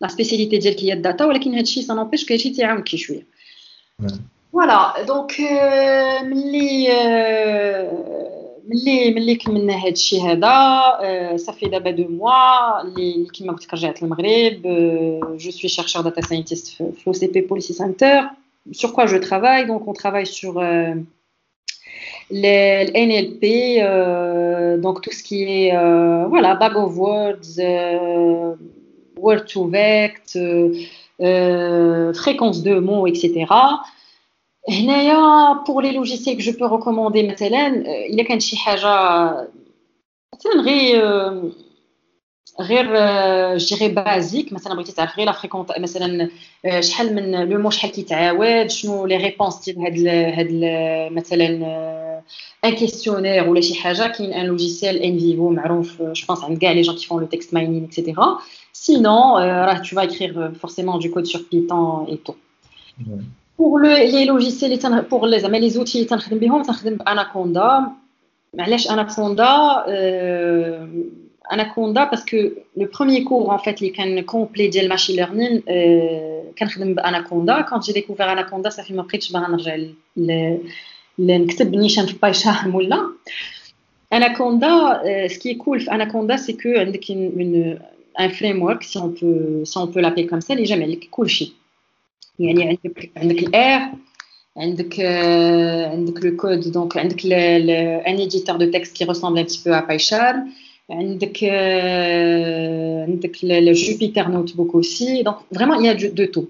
[0.00, 3.22] لا سبيسياليتي ديالك هي الداتا ولكن هادشي سا نوبيش كو هادشي تيعاونك شي شويه
[4.52, 5.40] فوالا دونك
[6.22, 6.88] ملي
[8.68, 14.62] ملي ملي كملنا هادشي هذا صافي دابا دو موا اللي كيما قلت لك رجعت للمغرب
[15.38, 18.30] جو سوي شيرشور داتا ساينتيست في او سي بي بوليسي سنتر
[18.72, 20.60] sur quoi je travaille donc on travaille sur
[22.32, 28.54] euh, le NLP, euh, donc tout ce qui est euh, voilà, bag of words, euh,
[29.16, 30.38] word to vect,
[32.14, 33.46] fréquence de mots, etc.
[35.64, 37.68] pour les logiciels que je peux recommander مثلا
[38.08, 39.30] il y a كان شي حاجه
[40.34, 41.50] مثلا
[42.60, 46.30] غير غير جو ديغي بازيك مثلا بغيتي تعرف غير لا فريكونت مثلا
[46.80, 50.06] شحال من لو مو شحال كيتعاود شنو لي ريبونس ديال هاد
[50.38, 50.50] هاد
[51.12, 51.46] مثلا
[52.64, 56.72] ان كيستيونير ولا شي حاجه كاين ان لوجيسيال ان فيفو معروف جو بونس عند كاع
[56.72, 58.38] لي جون كي فون لو تكست ماينين اكسيتيرا
[58.72, 62.38] سينون راه tu vas écrire forcément du code sur Python et tout
[63.56, 64.78] pour le les logiciels
[65.10, 67.86] pour les زعما les outils اللي تنخدم بهم تنخدم باناكوندا
[68.58, 69.84] علاش اناكوندا
[71.50, 75.60] Anaconda parce que le premier cours en fait les كان complet ديال machine learning
[76.58, 79.76] كنخدم باناكوندا quand j'ai découvert Anaconda ça fait ما بقيتش باغا نرجع
[81.18, 83.10] نكتب نيشان في بايشان ولا
[84.14, 87.78] Anaconda ce qui est cool في Anaconda c'est que عندك une
[88.18, 91.30] un framework si on peut si on peut l'appeler comme ça اللي جامع لك كل
[91.30, 91.52] شيء
[92.38, 93.80] يعني عندك عندك الاير
[94.56, 95.00] عندك
[95.92, 97.20] عندك le code donc عندك
[98.06, 100.48] un éditeur de texte qui ressemble un petit peu à PyCharm
[100.90, 101.44] عندك
[103.08, 106.48] عندك le Jupyter Notebook aussi donc vraiment il y a de tout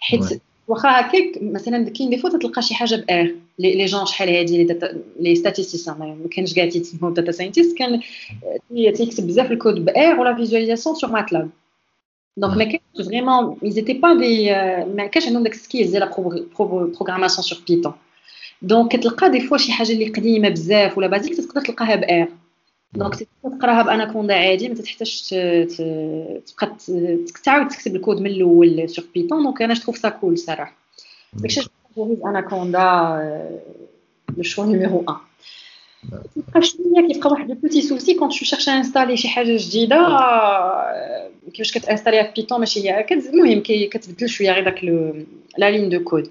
[0.00, 4.78] حيت واخا هكاك مثلا كاين دي فوا تلقى شي حاجه بار لي جون شحال هادي
[5.20, 8.00] لي ستاتيستيسيان ما كانش كاع تيتسموا داتا ساينتيست كان
[8.94, 11.50] تيكتب بزاف الكود بار ولا فيزواليزاسيون سور ماتلاب
[12.36, 14.48] دونك ما كانش فريمون ils étaient pas des
[14.96, 16.10] ما كانش عندهم داك السكيلز ديال
[16.58, 17.92] بروغراماسيون سور بيتون
[18.62, 22.28] دونك كتلقى دي فوا شي حاجه اللي قديمه بزاف ولا بازيك تقدر تلقاها بار
[22.92, 26.76] دونك تقراها باناكوندا عادي ما تحتاجش تبقى
[27.44, 30.76] تعاود تكتب الكود من الاول سور بيتون دونك انا جو سا كول صراحه
[31.32, 31.60] داكشي
[31.96, 32.78] علاش اناكوندا
[34.36, 35.18] لو شوا نيميرو 1
[36.34, 39.96] كيبقى شويه كيبقى واحد البوتي سوسي كونت تو شيرش انستالي شي حاجه جديده
[41.52, 44.84] كيفاش كتانستاليها في بيتون ماشي هي المهم كتبدل شويه غير داك
[45.58, 46.30] لا لين دو كود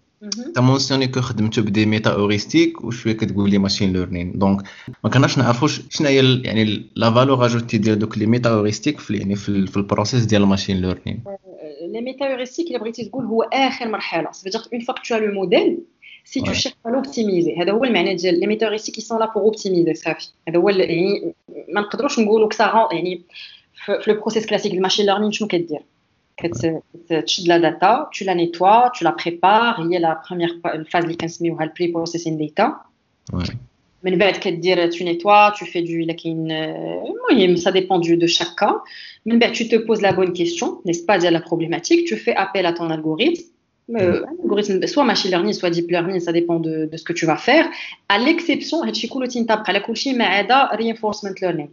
[0.54, 4.62] تا مونسيوني كو خدمتو بدي ميتا اوريستيك وشويه كتقول لي ماشين ليرنين دونك
[5.04, 9.16] ما كناش نعرفوا شنو هي يعني لا فالور اجوتي ديال دوك لي ميتا اوريستيك في
[9.16, 11.24] يعني في, في البروسيس ديال الماشين ليرنين
[11.82, 15.32] لي ميتا اوريستيك اللي بغيتي تقول هو اخر مرحله سي دير اون فوا تو لو
[15.32, 15.78] موديل
[16.24, 19.32] سي تو شيرش à l'optimiser هذا هو المعنى ديال لي ميتا اوريستيك كي سون لا
[19.34, 21.34] بور اوبتيميزي صافي هذا هو يعني
[21.68, 23.22] ما نقدروش نقولوا كسا يعني
[23.84, 25.80] في لو بروسيس كلاسيك الماشين ليرنين شنو كدير
[26.49, 29.81] tu la data, tu la nettoies, tu la prépares.
[29.83, 30.51] Il y a la première
[30.89, 32.83] phase qui est le pre-processing data.
[33.33, 33.43] Ouais.
[34.03, 34.11] Mais
[34.89, 36.05] tu nettoies, tu fais du.
[37.57, 38.81] Ça dépend de chaque cas.
[39.25, 42.05] Mais tu te poses la bonne question, n'est-ce pas, la problématique.
[42.05, 43.43] Tu fais appel à ton algorithme.
[43.95, 47.25] Euh, algorithme, soit machine learning, soit deep learning, ça dépend de, de ce que tu
[47.25, 47.69] vas faire.
[48.09, 48.91] À l'exception, as
[50.75, 51.67] reinforcement learning.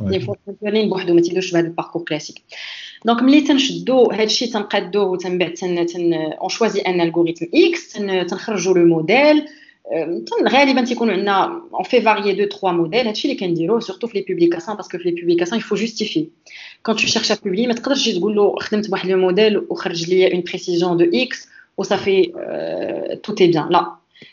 [0.00, 0.90] Reinforcement learning,
[1.42, 2.44] c'est un parcours classique.
[3.04, 3.20] Donc,
[6.40, 9.44] on choisit un algorithme X, on le modèle.
[9.86, 13.14] On fait varier deux, trois modèles.
[13.14, 16.32] Surtout les publications, parce que les publications, il faut justifier.
[16.82, 19.76] Quand tu cherches à publier, tu peux dire le modèle ou
[20.32, 22.32] une précision de X, ou ça fait
[23.22, 23.68] tout est bien.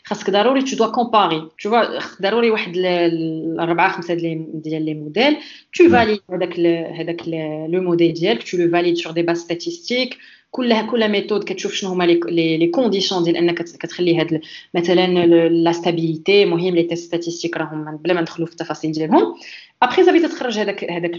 [0.03, 4.13] خاصك ضروري tu dois comparer tu vois ضروري واحد الاربعه خمسه
[4.53, 5.37] ديال لي موديل
[5.77, 6.59] tu valides هذاك
[6.99, 7.27] هذاك
[7.69, 10.17] لو موديل ديالك tu le valides sur des bases statistiques
[10.51, 14.41] كلها كل ميثود كتشوف شنو هما لي لي كونديسيون ديال انك كتخلي هاد
[14.73, 19.35] مثلا لا ستابيليتي مهم لي تيست ستاتيستيك راهم بلا ما ندخلوا في التفاصيل ديالهم
[19.83, 21.11] ابخي زافي تتخرج هذاك هذاك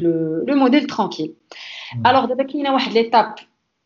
[0.48, 1.34] لو موديل ترانكيل
[2.06, 3.34] الوغ دابا كاينه واحد ليتاب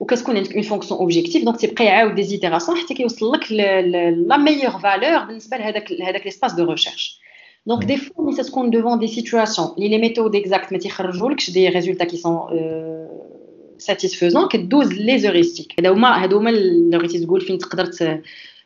[0.00, 4.70] وكتكون عندك اون فونكسيون اوبجيكتيف دونك تيبقى يعاود دي زيتيراسيون حتى كيوصل لك لا ميور
[4.70, 7.20] فالور بالنسبه لهذاك هذاك ليسباس دو ريشيرش
[7.66, 11.68] دونك دي فوا ملي تكون دوفون دي سيتوياسيون اللي لي ميثود اكزاكت ما تيخرجولكش دي
[11.68, 12.40] ريزولتا كي سون
[13.78, 17.90] ساتيسفيزون كدوز لي زوريستيك هادو هما هادو هما اللي بغيتي تقول فين تقدر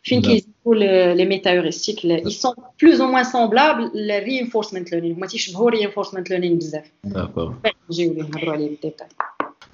[0.02, 0.74] فين كيزيدوا
[1.14, 6.56] لي ميتا هوريستيك اي سون بلوز او موان سومبلابل للرينفورسمنت ليرنينغ هما تيشبهوا رينفورسمنت ليرنينغ
[6.56, 7.54] بزاف داكور
[7.90, 9.06] نجيو ليه نهضروا عليه بالديتاي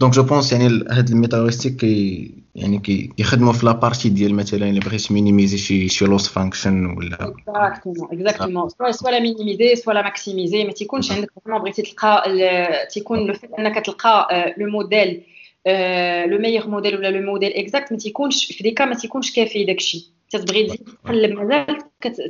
[0.02, 2.80] دونك جو بونس يعني هاد الميتاوريستيك كي يعني
[3.18, 8.70] كيخدموا في لابارتي ديال مثلا الا بغيت مينيميزي شي شي لوس فانكشن ولا اكزاكتومون اكزاكتومون
[8.70, 12.24] سوا سوا لا مينيميزي سوا لا ماكسيميزي ما تيكونش عندك فريمون بغيتي تلقى
[12.92, 15.24] تيكون لو فيت انك تلقى لو موديل
[16.28, 20.12] لو ميور موديل ولا لو موديل اكزاكت ما تيكونش في ديكا ما تيكونش كافي داكشي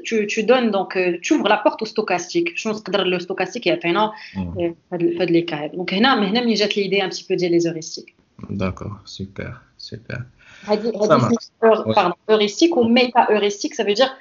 [0.04, 3.66] tu donnes donc euh, tu ouvres la porte au stochastique je pense que le stochastique
[3.66, 4.12] il y a mm.
[4.60, 8.16] euh, pas de l'écart donc là maintenant j'ai l'idée un petit peu des heuristiques
[8.50, 10.24] d'accord super super
[10.70, 14.12] euh, heuristique ou méta heuristique ça veut dire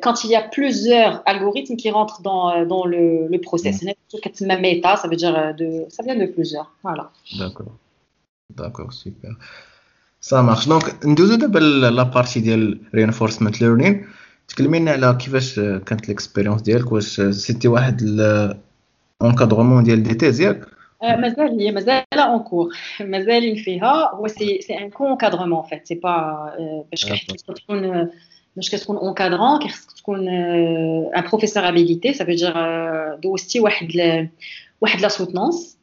[0.00, 3.82] quand il y a plusieurs algorithmes qui rentrent dans, dans le, le process.
[3.82, 4.58] Mm.
[4.58, 6.72] Méta, ça veut dire de, ça vient de plusieurs.
[6.82, 7.10] Voilà.
[7.38, 7.76] D'accord.
[8.48, 9.32] D'accord, super.
[10.30, 10.66] Ça marche.
[10.68, 13.94] Donc, ندوزو دابا لا بارتي ديال reinforcement learning.
[14.48, 18.02] تكلمينا على كيفاش كانت ليكسبيريونس ديالك واش سيتي واحد
[19.22, 20.66] اونكادرومون ديال دي تيز ياك
[21.02, 26.84] مازال هي مازال اون كور مازال فيها هو سي سي ان كونكادرومون فيت سي با
[26.90, 27.04] باش
[27.46, 28.08] تكون
[28.56, 32.54] باش كتكون اونكادرون كيخصك تكون ان بروفيسور ابيليتي سا فو دير
[33.14, 33.88] دوزتي واحد
[34.80, 35.73] واحد لا سوتنونس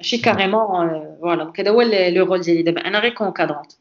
[0.00, 3.72] ماشي كاريمون فوالا دونك هذا هو لو رول ديالي دابا انا غير كونكادرونت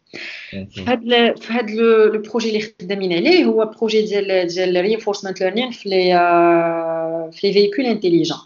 [0.51, 5.71] في هذا في هذا لو بروجي اللي خدامين عليه هو بروجي ديال ديال رينفورسمنت ليرنين
[5.71, 8.37] في لي في لي فيكول انتيليجون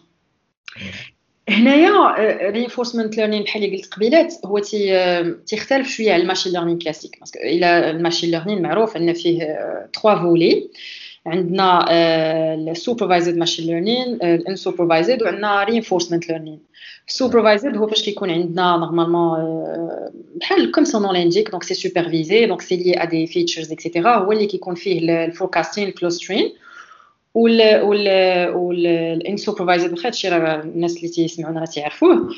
[1.50, 2.16] هنايا
[2.50, 7.40] رينفورسمنت ليرنين بحال اللي قلت قبيلات هو تي تيختلف شويه على الماشين ليرنين كلاسيك باسكو
[7.40, 9.40] الى الماشين ليرنين معروف ان فيه
[10.04, 10.70] 3 فولي
[11.28, 11.86] عندنا
[12.72, 16.60] السوبرفايزد ماشين ليرنين الانسوبرفايزد وعندنا رينفورسمنت ليرنين
[17.12, 19.40] supervised هو فاش كيكون عندنا نورمالمون
[20.36, 24.16] بحال كوم سون نون لانديك دونك سي سوبرفيزي دونك سي لي ا دي فيتشرز اكسيتيرا
[24.16, 26.54] هو اللي كيكون فيه الفوركاستين الكلوسترين
[27.34, 32.30] وال وال والانسوبرفايزد واخا هادشي راه الناس اللي تيسمعونا راه تيعرفوه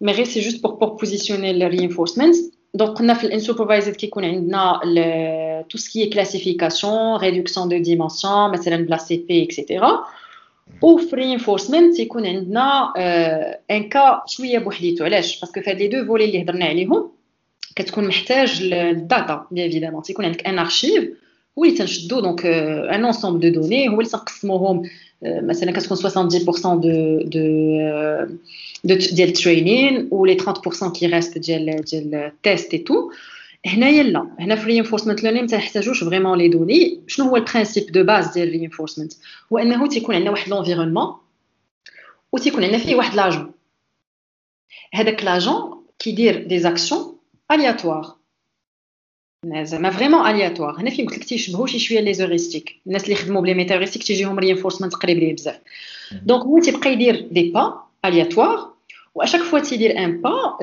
[0.00, 2.36] مي غير سي جوست بور بور بوزيسيوني الرينفورسمنت
[2.74, 4.80] دونك قلنا في الانسوبرفايزد كيكون عندنا
[5.70, 10.04] تو سكي كلاسيفيكاسيون ريدكسيون دو ديمونسيون مثلا بلا سي بي اكسيتيرا
[10.82, 12.92] وفي رينفورسمنت تيكون عندنا
[13.70, 17.10] ان كا شويه بوحديتو علاش باسكو في هاد لي دو فولي اللي هضرنا عليهم
[17.76, 21.10] كتكون محتاج الداتا بيان ايفيدامون تيكون عندك ان ارشيف
[21.58, 24.82] هو اللي تنشدو دونك ان انسومبل دو دوني هو اللي تنقسموهم
[25.22, 27.20] مثلا كتكون 70% دو
[28.84, 33.10] دو ديال الترينين و لي 30% كي ريست ديال ديال التيست اي تو
[33.66, 38.04] هنايا لا هنا في reinforcement learning ما تنحتاجوش فريمون لي دوني شنو هو البرانسيپ دو
[38.04, 39.16] باز ديال reinforcement
[39.52, 41.14] هو انه تيكون عندنا واحد لونفيرونمون
[42.32, 43.52] و تيكون عندنا فيه واحد لاجون
[44.94, 47.16] هذاك لاجون كيدير دي زاكسيون
[47.50, 48.16] الياتوار
[49.62, 53.42] زعما فريمون الياتوار هنا فين قلت لك تيشبهوا شي شويه لي زوريستيك الناس اللي خدموا
[53.42, 55.60] بلي ميتاوريستيك تيجيهم رينفورسمنت قريب ليه بزاف
[56.12, 58.74] دونك هو تيبقى يدير دي با الياتوار
[59.22, 60.62] à chaque fois tu dis un pas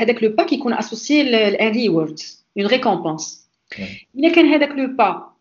[0.00, 2.20] هذاك لو با كيكون اسوسيي لان ريورد
[2.58, 3.24] اون ريكompense
[4.16, 5.32] الا كان هذاك لو با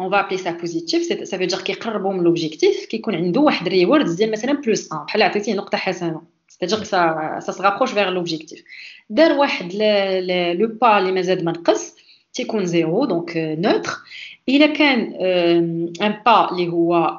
[0.00, 4.16] on va appeler ça positif ça veut dire كيقربوا من l'objectif كيكون عنده واحد ريورد
[4.16, 6.22] ديال مثلا بلس 1 بحال عطيتيه نقطه حسنه
[6.53, 7.03] C'est-à-dire que ça
[7.45, 8.63] ça se rapproche vers l'objectif.
[9.09, 11.95] دار واحد لو با اللي مازال ما نقص
[12.33, 13.91] تيكون زيرو دونك نوتر
[14.49, 15.13] الا كان
[16.01, 17.17] ان با اللي هو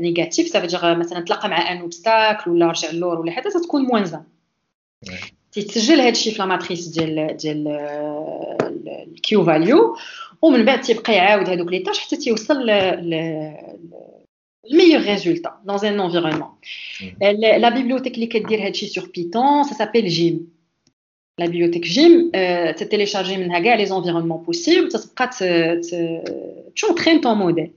[0.00, 4.22] نيجاتيف دير مثلا تلاقى مع ان اوبستاكل ولا رجع اللور ولا حتى تكون موان زان
[5.52, 7.68] تيتسجل هذا الشيء في لا ماتريس ديال ديال
[9.12, 9.96] الكيو فاليو
[10.42, 12.70] ومن بعد تيبقى يعاود هذوك لي تاش حتى تيوصل
[14.71, 16.49] الميور ريزولتا دون ان انفيرونمون
[17.41, 20.47] لا بيبليوتيك اللي كدير هذا الشيء سور بيتون سا سابيل جيم
[21.39, 22.31] لا بيبليوتيك جيم
[22.77, 25.29] تتيليشارجي منها كاع لي زونفيرونمون بوسيبل تتبقى
[26.75, 27.71] تشونطرين طون موديل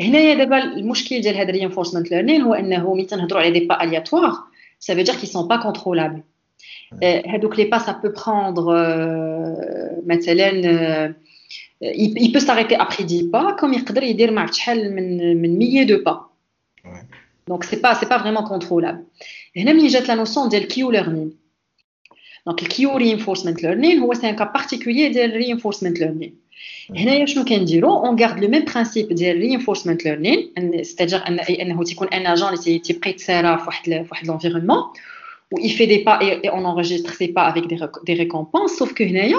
[0.00, 4.32] هنايا دابا المشكل ديال هاد الرينفورسمنت ليرنين هو انه ملي تنهضروا على دي با الياتوار
[4.90, 6.22] ça veut dire qu'ils sont pas contrôlables
[7.02, 8.68] هادوك لي با ça peut prendre
[10.06, 11.14] مثلا
[11.82, 15.82] il peut s'arrêter après 10 pas comme يقدر يدير ما عرفت شحال من من 100
[15.82, 16.30] دو با
[17.50, 19.04] donc c'est pas c'est pas vraiment contrôlable
[19.56, 21.32] هنا ملي جات لا نوسيون ديال كيو ليرنين
[22.46, 26.34] دونك الكيو رينفورسمنت ليرنين هو سي ان كا بارتيكولير ديال رينفورسمنت ليرنين
[26.90, 32.08] هنايا شنو كنديرو اون غارد لو ميم برانسيپ ديال رينفورسمنت ليرنين ستادير ان انه تيكون
[32.08, 34.82] ان اجون اللي تيبقى يتسارى في واحد في واحد لونفيرونمون
[35.52, 37.78] و il fait des pas et on enregistre ses pas avec des,
[38.08, 39.38] des récompenses sauf que هنايا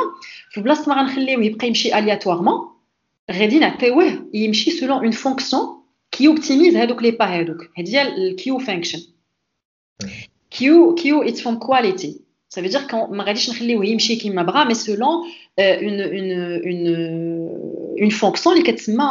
[0.49, 2.69] في بلاصه ما غنخليوه يبقى يمشي الياتوارمون
[3.31, 5.81] غادي نعطيوه يمشي سولون اون فونكسيون
[6.11, 8.99] كي اوبتيميز هادوك لي با هادوك هادي هي الكيو فانكشن
[10.51, 12.25] كيو كيو اتس فروم كواليتي
[12.55, 15.15] Ça veut dire qu'on ما غاديش نخليوه يمشي كيما بغا مي سولون
[15.59, 16.31] اون اون
[16.65, 16.87] اون
[18.01, 19.05] اون فونكسيون اللي كتسمى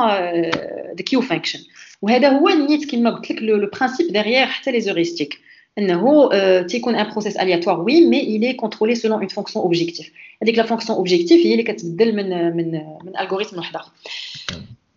[0.97, 1.59] ذا كيو فانكشن
[2.03, 5.41] وهذا هو نيت كما قلت لك لو برانسيپ ديغيير حتى لي زوريستيك
[5.79, 6.29] انه
[6.63, 10.11] تيكون ان بروسيس الياتوار وي مي il est contrôlé selon une fonction objectif
[10.43, 12.73] هذيك لا فونكسيون اوبجيكتيف هي اللي كتبدل من من
[13.05, 13.91] من الغوريثم واحد اخر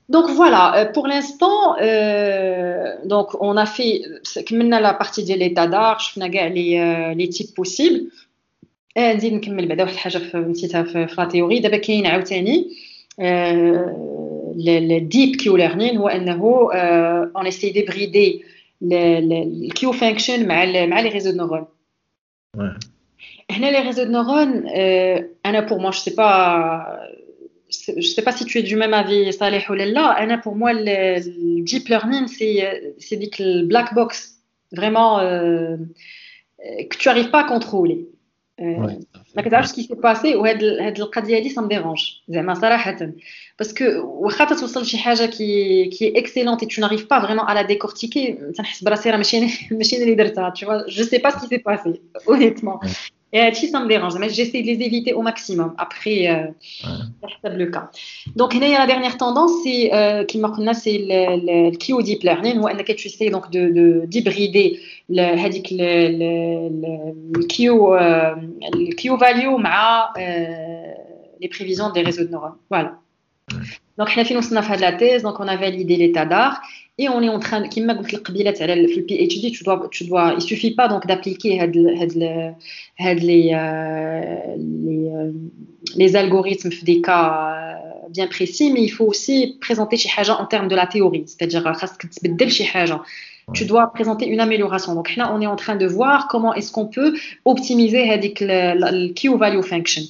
[0.09, 3.93] Donc voilà, euh, pour l'instant, euh, donc on a fait
[4.51, 6.19] maintenant la partie de l'état d'art, je
[6.57, 8.01] les, euh, les types possibles.
[8.97, 12.67] نزيد نكمل بعدا واحد الحاجه نسيتها في لا تيوري دابا كاين عاوتاني
[14.67, 16.69] الديب كيو ليرنين هو انه
[17.35, 18.43] اون اسي ديبريدي
[18.83, 21.65] الكيو فانكشن مع مع لي ريزو نورون
[23.51, 24.67] هنا لي ريزو نورون
[25.45, 26.99] انا بور موا جو سي با
[27.69, 30.39] je ne sais pas si tu es du même avis, Saleh ou Lella.
[30.43, 32.95] Pour moi, le deep learning, c'est
[33.39, 34.37] le black box,
[34.71, 35.77] vraiment, euh,
[36.89, 38.07] que tu n'arrives pas à contrôler.
[38.61, 38.63] Euh,
[39.35, 42.97] ما كتعرفش ce qui s'est passé وهاد هاد القضيه هادي ça me dérange زعما صراحه
[43.61, 47.45] parce que واخا توصل شي حاجه qui qui est excellente et tu n'arrives pas vraiment
[47.45, 51.31] à la décortiquer تنحس براسي راه ماشي ماشي اللي درتها tu vois je sais pas
[51.31, 51.63] ce qui s'est
[53.32, 55.74] et ça me dérange, j'essaie de les éviter au maximum.
[55.78, 56.46] Après, euh,
[57.42, 57.90] c'est le cas.
[58.36, 60.24] Donc, la dernière tendance, c'est euh,
[60.74, 64.78] c'est le, le QO deep learning, où tu essaies donc de d'hybrider
[65.08, 65.36] le,
[65.70, 68.34] le, le, Q, euh,
[68.74, 70.10] le Q value avec
[71.40, 72.56] les prévisions des réseaux de neurones.
[72.70, 72.98] Voilà.
[73.98, 76.62] Donc, on a fait la thèse, donc on a validé l'état d'art.
[76.98, 80.42] Et on est en train qui m'a dit le PhD tu dois tu dois il
[80.42, 81.86] suffit pas donc d'appliquer les
[82.98, 83.56] les
[85.96, 88.70] les algorithmes des cas euh, bien précis.
[88.72, 91.24] Mais il faut aussi présenter chez Haja en termes de la théorie.
[91.26, 91.64] C'est-à-dire
[93.54, 94.94] tu dois présenter une amélioration.
[94.94, 97.14] Donc là on est en train de voir comment est-ce qu'on peut
[97.46, 100.02] optimiser le Q value function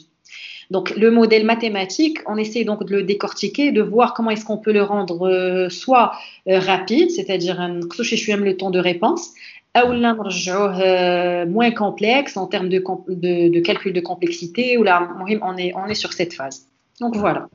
[0.71, 4.57] donc le modèle mathématique, on essaie donc de le décortiquer, de voir comment est-ce qu'on
[4.57, 6.11] peut le rendre euh, soit
[6.47, 9.32] euh, rapide, c'est-à-dire un le temps de réponse,
[9.75, 15.73] ou euh, moins complexe en termes de, de, calcul de complexité, ou là, on est,
[15.75, 16.65] on est sur cette phase.
[16.99, 17.47] Donc voilà.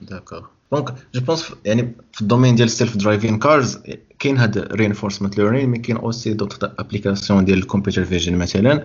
[0.00, 0.50] D'accord.
[0.72, 5.68] Donc, je pense que dans le domaine des self-driving cars, il y a reinforcement learning,
[5.68, 8.84] mais il y a aussi d'autres applications de computer vision, مثلا.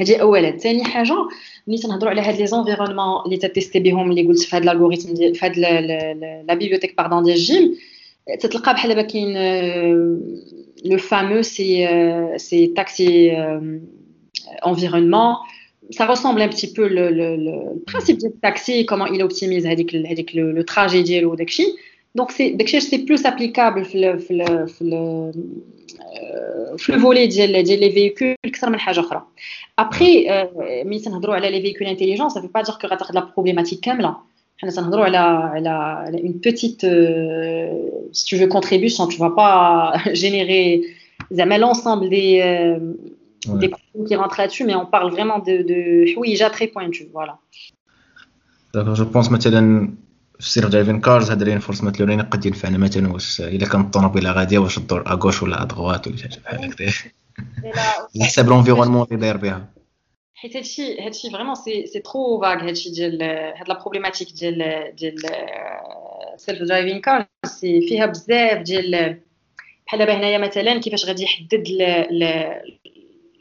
[0.00, 1.14] هذه اولا ثاني حاجه
[1.66, 5.34] ملي تنهضروا على هاد لي زونفيرونمون اللي تتيستي بهم اللي قلت في هاد الالغوريثم ديال
[5.34, 5.58] في هاد
[6.48, 7.76] لا بيبيوتيك باردون ديال جيم
[8.40, 9.32] تتلقى بحال دابا كاين
[10.84, 11.88] لو فامو سي
[12.36, 13.36] سي تاكسي
[14.62, 15.38] environnement
[15.90, 19.96] ça ressemble un petit peu le, le, le principe du taxi comment il optimise هذيك
[19.96, 21.64] هذيك le, trajet ديالو داكشي
[22.15, 25.31] Donc, ben, c'est plus applicable le, le, le,
[26.89, 28.69] le euh, volet des véhicules que ça
[29.77, 30.45] Après, euh,
[30.85, 30.99] mais
[31.49, 34.19] les véhicules intelligents, ça ne veut pas dire que la problématique comme là.
[35.67, 37.67] a une petite, euh,
[38.11, 40.83] si tu veux, contribution, tu ne vas pas générer
[41.57, 42.79] l'ensemble des, euh,
[43.51, 43.59] ouais.
[43.59, 47.37] des problèmes qui rentrent là-dessus, mais on parle vraiment de, oui, j'ai très pointu, voilà.
[48.73, 49.51] D'accord, je pense, Mathieu,
[50.43, 54.77] في درايفين كارز هاد رينفورسمنت لورين قد ينفعنا مثلا واش إلا كانت الطوموبيله غاديه واش
[54.77, 56.87] الدور اغوش ولا ادغوات ولا شي حاجة بحال هكذا.
[58.15, 59.73] على حساب لونفيرونمون اللي داير بها.
[60.35, 65.15] حيت هادشي هادشي فريمون سي سي ترو فاغ هادشي ديال هاد لا بروبليماتيك ديال ديال
[66.37, 69.19] سيلف درايفين كار سي فيها بزاف ديال
[69.87, 71.67] بحال دابا هنايا مثلا كيفاش غادي يحدد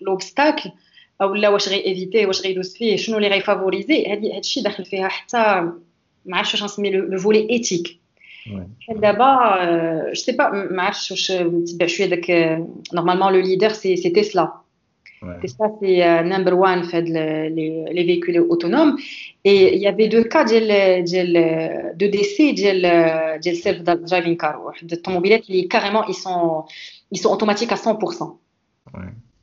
[0.00, 0.70] لوبستاكل
[1.22, 4.06] أو لا واش غي ايفيتي واش غيدوز فيه شنو اللي غيفافوريزي.
[4.06, 5.72] هادشي داخل فيها حتى
[6.25, 7.97] ما عرفتش واش نسمي لو فولي ايتيك
[8.89, 9.27] دابا
[10.07, 12.29] جو سي با ما عرفتش واش نتبع شويه داك
[12.93, 14.51] نورمالمون لو ليدر سي سي تسلا
[15.43, 18.97] تسلا سي نمبر 1 في هاد لي فيكول اوتونوم
[19.45, 22.81] اي y avait deux cas ديال ديال دو ديسي ديال
[23.39, 26.63] ديال سيلف درايفين كار واحد الطوموبيلات اللي كاريمون اي سون
[27.13, 27.77] اي سون اوتوماتيك 100%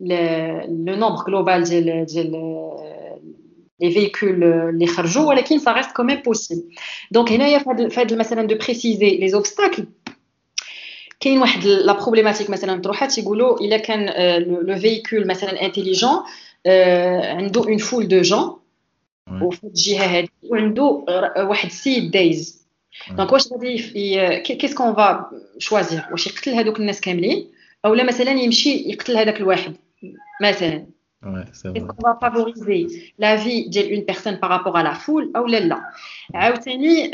[0.00, 2.32] le nombre global ديال ديال
[3.82, 4.44] les véhicules
[4.78, 6.62] les kharjou ولكن ça reste quand même possible
[7.10, 9.84] donc هنايا فهاد مثلا de préciser les obstacles
[11.20, 14.06] كاين واحد لا بروبليماتيك مثلا طروحات يقولوا الا كان
[14.42, 16.22] لو فييكول مثلا انتيليجون
[17.36, 18.56] عنده اون فول دو جون
[19.42, 21.04] وفي الجهه هذه وعنده
[21.36, 22.66] واحد سيد دايز
[23.10, 23.78] دونك واش غادي
[24.40, 27.50] كيس كون فا شوازير واش يقتل هذوك الناس كاملين
[27.84, 29.74] او لا مثلا يمشي يقتل هذاك الواحد
[30.42, 30.86] مثلا
[31.24, 32.80] Est-ce qu'on va favoriser
[33.18, 35.82] la vie d'une personne par rapport à la foule ou لا
[36.34, 37.10] عاوتاني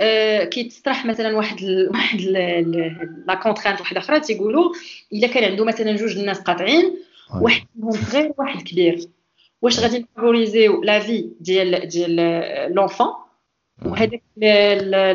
[0.46, 2.20] كيتصطرح مثلا واحد واحد
[3.26, 4.72] لا كونترانت واحده اخرى تيقولوا
[5.12, 6.94] الا كان عنده مثلا جوج الناس قاطعين
[7.40, 9.00] واحد منهم صغير وواحد كبير
[9.62, 13.08] واش غادي نفافوريزيو لا في ديال ديال لونفون
[13.86, 14.22] وهذاك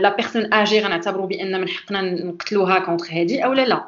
[0.02, 3.88] لا بيرسون اجي غنعتبروا بان من حقنا نقتلوها كونتر هذه او لا لا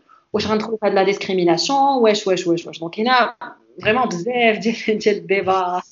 [0.32, 3.34] واش غندخلوا في هاد لا ديسكريميناسيون واش واش واش واش دونك هنا
[3.82, 5.82] فريمون بزاف ديال ديال الديبا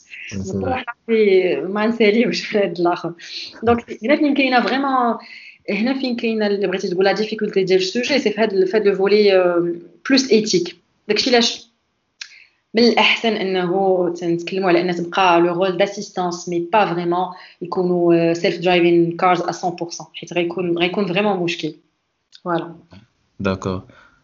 [1.69, 3.13] ما نساليوش في هاد الاخر
[3.63, 5.17] دونك هنا فين كاينه فريمون
[5.71, 8.87] هنا فين كاينه اللي بغيتي تقول لا ديفيكولتي ديال السوجي سي في هاد في هاد
[8.89, 9.55] لو فولي
[10.09, 10.77] بلوس ايتيك
[11.09, 11.69] داكشي علاش
[12.75, 17.27] من الاحسن انه تنتكلموا على ان تبقى لو رول داسيستانس مي با فريمون
[17.63, 19.47] يكونوا سيلف درايفين كارز 100%
[20.15, 21.75] حيت غيكون غيكون فريمون مشكل
[22.45, 22.75] فوالا
[23.41, 23.83] داكور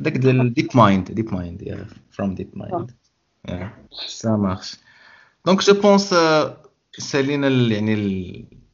[0.00, 2.90] هذاك ديال ديب مايند ديب مايند يا فروم ديب مايند
[4.06, 4.76] سا مارش
[5.46, 6.14] دونك جو بونس
[6.98, 7.94] سالينا يعني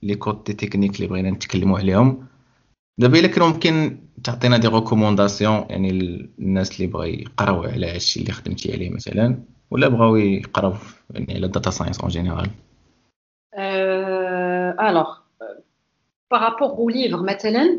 [0.03, 2.27] لي كوتي تكنيك اللي بغينا نتكلموا عليهم
[2.99, 5.91] دابا الا كان ممكن تعطينا دي ريكومونداسيون يعني
[6.39, 10.75] الناس اللي بغا يقراو على هادشي اللي خدمتي عليه مثلا ولا بغاو يقراو
[11.11, 12.51] يعني على الداتا ساينس اون جينيرال
[14.81, 15.16] الوغ
[16.31, 17.79] بارابور au livre مثلا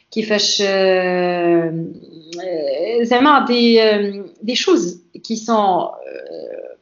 [0.10, 0.62] كيفاش
[3.02, 3.80] زعما دي
[4.42, 5.86] دي شوز كي سون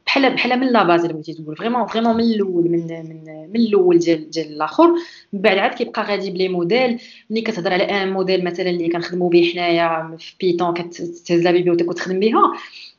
[0.05, 3.99] بحال بحال من لا باز بغيتي تقول فريمون فريمون من الاول من من من الاول
[3.99, 4.87] ديال ديال الاخر
[5.33, 6.99] من بعد عاد كيبقى غادي بلي موديل
[7.29, 11.89] ملي كتهضر على ان موديل مثلا اللي كنخدموا به حنايا في بيتون كتهز لا بيبيوتيك
[11.89, 12.53] وتخدم بها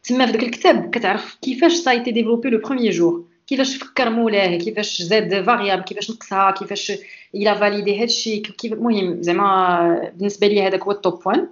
[0.04, 5.01] تما في داك الكتاب كتعرف كيفاش سايتي ديفلوبي لو بروميير جور كيفاش فكر مولاه كيفاش
[5.01, 6.91] زاد فاريابل كيفاش نقصها كيفاش
[7.35, 11.47] إلى فاليدي هادشي كيف المهم زعما بالنسبة لي هذاك هو التوب بوين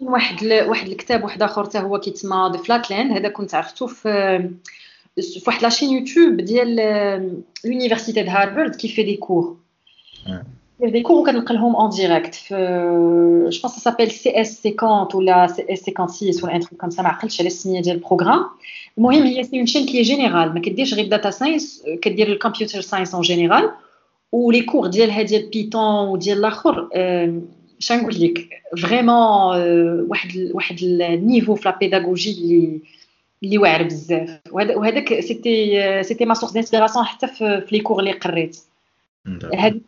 [0.00, 0.68] واحد ل...
[0.68, 4.38] واحد الكتاب واحد آخر حتى هو كيتسمى ذا فلاتلاند هذا كنت عرفتو في
[5.16, 6.76] في واحد لاشين يوتيوب ديال
[7.64, 9.56] لونيفرسيتي د هارفارد كيفي دي كور
[10.79, 12.55] دي كور وكنلقى لهم اون ديريكت في
[13.51, 17.01] جو بونس سابيل سي اس 50 ولا سي اس 56 ولا ان تروك كوم سا
[17.01, 18.45] ما عقلتش على السميه ديال البروغرام
[18.97, 23.13] المهم هي سي اون شين كي جينيرال ما كديرش غير داتا ساينس كدير الكمبيوتر ساينس
[23.13, 23.71] اون جينيرال
[24.31, 26.89] ولي كور ديالها ديال بيتون وديال الاخر
[27.81, 28.49] اش نقول لك
[28.81, 29.57] فريمون
[30.09, 32.79] واحد واحد النيفو في لا بيداغوجي اللي
[33.43, 38.57] اللي واعر بزاف وهذاك سيتي سيتي ما سورس دانسبيراسيون حتى في لي كور اللي قريت
[38.57, 38.64] هذيك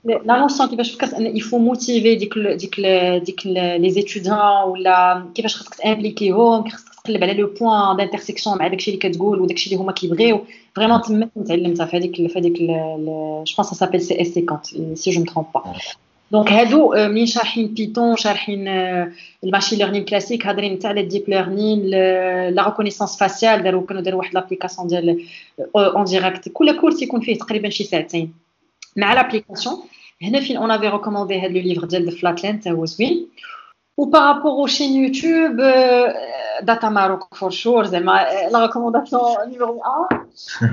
[0.04, 2.80] لا نوسيون كيفاش فكرت ان يفو موتيفي ديك ديك
[3.26, 8.92] ديك لي زيتوديون ولا كيفاش خصك تامبليكيهم خصك تقلب على لو بوين دانترسيكسيون مع داكشي
[8.92, 10.46] اللي كتقول وداكشي اللي هما كيبغيو
[10.76, 15.22] فريمون تما تعلمتها في هذيك في هذيك جو بونس سابيل سي اس 50 سي جو
[15.22, 15.74] مترومب با
[16.32, 18.68] دونك هادو منين شارحين بيتون شارحين
[19.44, 21.90] الماشين ليرنين كلاسيك هادرين حتى على الديب ليرنين
[22.56, 25.26] لا ريكونيسونس فاسيال داروا كانوا داروا واحد لابليكاسيون ديال
[25.76, 28.34] اون ديريكت كل كورس يكون فيه تقريبا شي ساعتين
[28.98, 29.84] مع لابليكاسيون
[30.22, 33.28] هنا فين اون افي ريكوموندي هذا لو ليفر ديال فلاتلاند تا هو زوين
[33.98, 36.14] وبارابور au chaîne YouTube, euh,
[36.64, 40.08] Data Maroc for sure, زعما la recommandation numéro 1.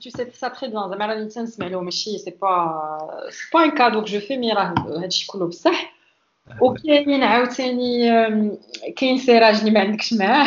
[0.00, 3.70] tu sais ça très bien زعما راني تنسمع له ماشي سي با سي با ان
[3.70, 5.92] كادو كو جو في مي راه هادشي كله بصح
[6.60, 8.10] وكاين عاوتاني
[8.96, 10.46] كاين سراج اللي ما عندكش معاه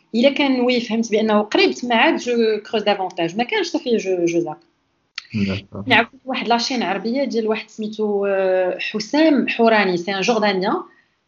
[0.15, 2.33] إلا كان وي فهمت بأنه قريب تما عاد جو
[2.69, 3.37] كروز دافونتاج.
[3.37, 4.57] ما كانش صافي جو جو زاك
[5.87, 8.27] نعرف واحد لاشين عربية ديال واحد سميتو
[8.79, 9.97] حسام حوراني.
[9.97, 10.75] سي ان جوردانيان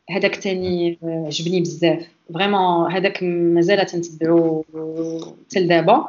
[0.09, 2.07] هذاك تاني عجبني بزاف.
[2.33, 4.65] فريمون هذاك مازال تنتبعو
[5.49, 6.07] حتى لدابا.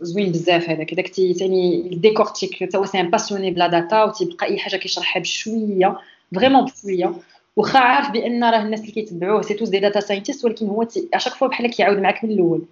[0.00, 0.92] زوين بزاف هذاك.
[0.92, 5.98] هذاك تاني ديكورتيك تا هو سي ان باسيوني بلا داتا وتيبقى أي حاجة كيشرحها بشوية.
[6.34, 7.14] فريمون بشوية.
[7.58, 11.32] واخا عارف بان راه الناس اللي كيتبعوه سي توس دي داتا ساينتيست ولكن هو اشاك
[11.34, 12.62] فوا بحال كيعاود معاك من الأول.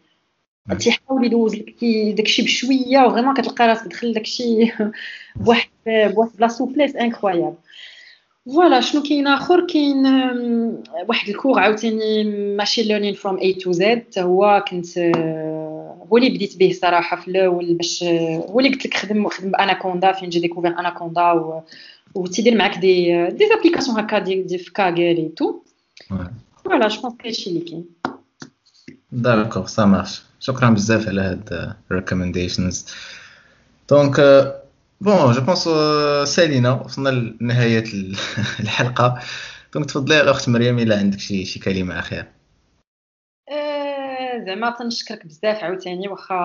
[0.78, 1.84] تيحاول يدوز لك
[2.16, 4.72] داكشي بشوية وفريمون كتلقى راسك دخل داكشي
[5.36, 7.56] بواحد بواحد لا سوبليس انكرويابل
[8.46, 10.06] فوالا شنو كاين آخر؟ كاين
[11.08, 12.24] واحد الكور عاوتاني
[12.56, 14.98] ماشين ليرنين فروم اي تو زد هو كنت
[16.12, 18.04] هو اللي بديت به صراحة في الأول باش
[18.50, 21.62] هو اللي قلت لك خدم خدم اناكوندا فين جي ديكوفير اناكوندا و
[22.16, 25.60] وتيدير معاك دي دي زابليكاسيون هكا دي دي اي تو
[26.64, 27.84] فوالا جو بونس هادشي اللي كاين
[29.12, 32.86] داكوغ سا مارش شكرا بزاف على هاد الريكومنديشنز
[33.90, 34.20] دونك
[35.00, 35.68] بون جو بونس
[36.28, 37.08] سالينا وصلنا
[37.40, 37.84] لنهايه
[38.60, 39.20] الحلقة
[39.74, 42.35] دونك تفضلي الاخت مريم الا عندك شي شي كلمة أخيرة.
[44.46, 46.08] زعما تنشكرك بزاف عاوتاني.
[46.08, 46.36] واخا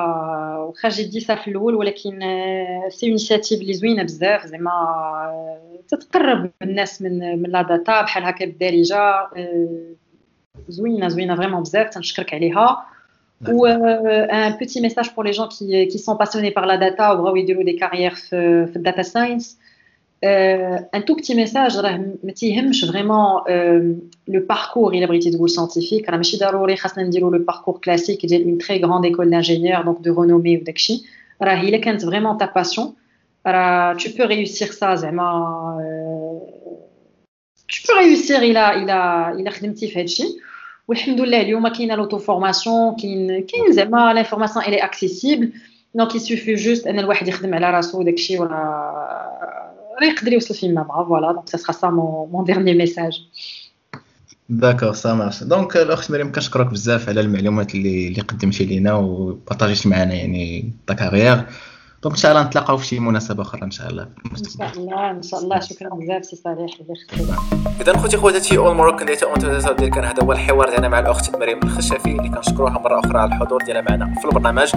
[0.58, 4.46] واخا جدي سا في الأول ولكن آه، سي انيشاتيف اللي زوينة بزاف.
[4.46, 8.98] زعما آه، تتقرب الناس من من لا داتا بحال هكا بالدارجة.
[8.98, 9.96] آه،
[10.70, 11.90] زوينة زوينة فريمون بزاف.
[11.90, 12.86] تنشكرك عليها.
[13.48, 17.16] Ou euh, un petit message pour les gens qui, qui sont passionnés par la data
[17.16, 19.48] ou qui des carrières dans data science.
[20.25, 23.43] ان تو بتي ميساج راه ما تيهمش فريمون
[24.29, 28.45] لو باركور الا بغيتي تقول سانتيفيك راه ماشي ضروري خاصنا نديرو لو باركور كلاسيك ديال
[28.45, 31.05] اون تري غروند ايكول دانجينيور دونك دو رونومي وداكشي
[31.43, 32.95] راه الا كانت فريمون تا باسيون
[33.47, 35.29] راه tu peux réussir ça زعما
[37.73, 40.25] tu peux réussir الا الا الا خدمتي في هادشي
[40.89, 45.53] والحمد لله اليوم كاينه لوتو فورماسيون كاين كاين زعما لانفورماسيون الي اكسيسيبل
[45.95, 49.60] دونك يسوفي جوست ان الواحد يخدم على راسو داكشي وراه
[50.08, 53.22] يقدر يوصل فين ما بغا فوالا دونك سا سرا سا مون ديرني ميساج
[54.50, 59.90] داكوغ سا مارش دونك الاخت مريم كنشكرك بزاف على المعلومات اللي اللي قدمتي لينا وبارطاجيتي
[59.90, 61.46] معنا يعني تا كارير
[62.04, 65.12] دونك إن شاء الله نتلاقاو في شي مناسبة أخرى إن شاء الله إن شاء الله
[65.12, 65.60] إن شاء الله.
[65.60, 66.76] شكرا بزاف سي صالح
[67.82, 71.36] اذا خوتي خواتاتي اول مروكن ديال اونتو ديال كان هذا هو الحوار ديالنا مع الأخت
[71.36, 74.72] مريم الخشافي اللي كنشكروها مرة أخرى على الحضور ديالها معنا في البرنامج.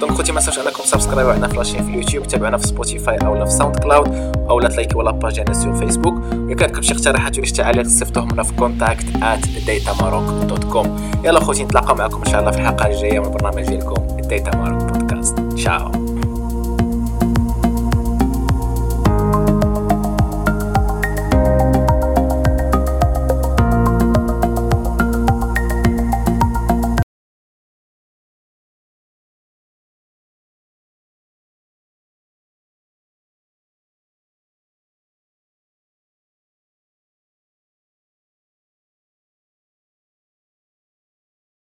[0.00, 3.44] دونك خوتي ما تنساوش إنكم سبسكرايبوا عندنا في لاشين في اليوتيوب تابعونا في سبوتيفاي أو
[3.44, 4.08] في ساوند كلاود
[4.50, 7.52] أو لا تلايكيو لا باج ديالنا سور فيسبوك الا كان عندكم شي اقتراحات ولا شي
[7.52, 9.04] تعاليق صيفطوهم لنا في كونتاكت
[10.46, 14.16] دوت كوم يلا خوتي نتلاقاو معكم إن شاء الله في الحلقة الجاية من البرنامج ديالكم
[14.28, 16.09] ديتا ماروك بودكاست تشاو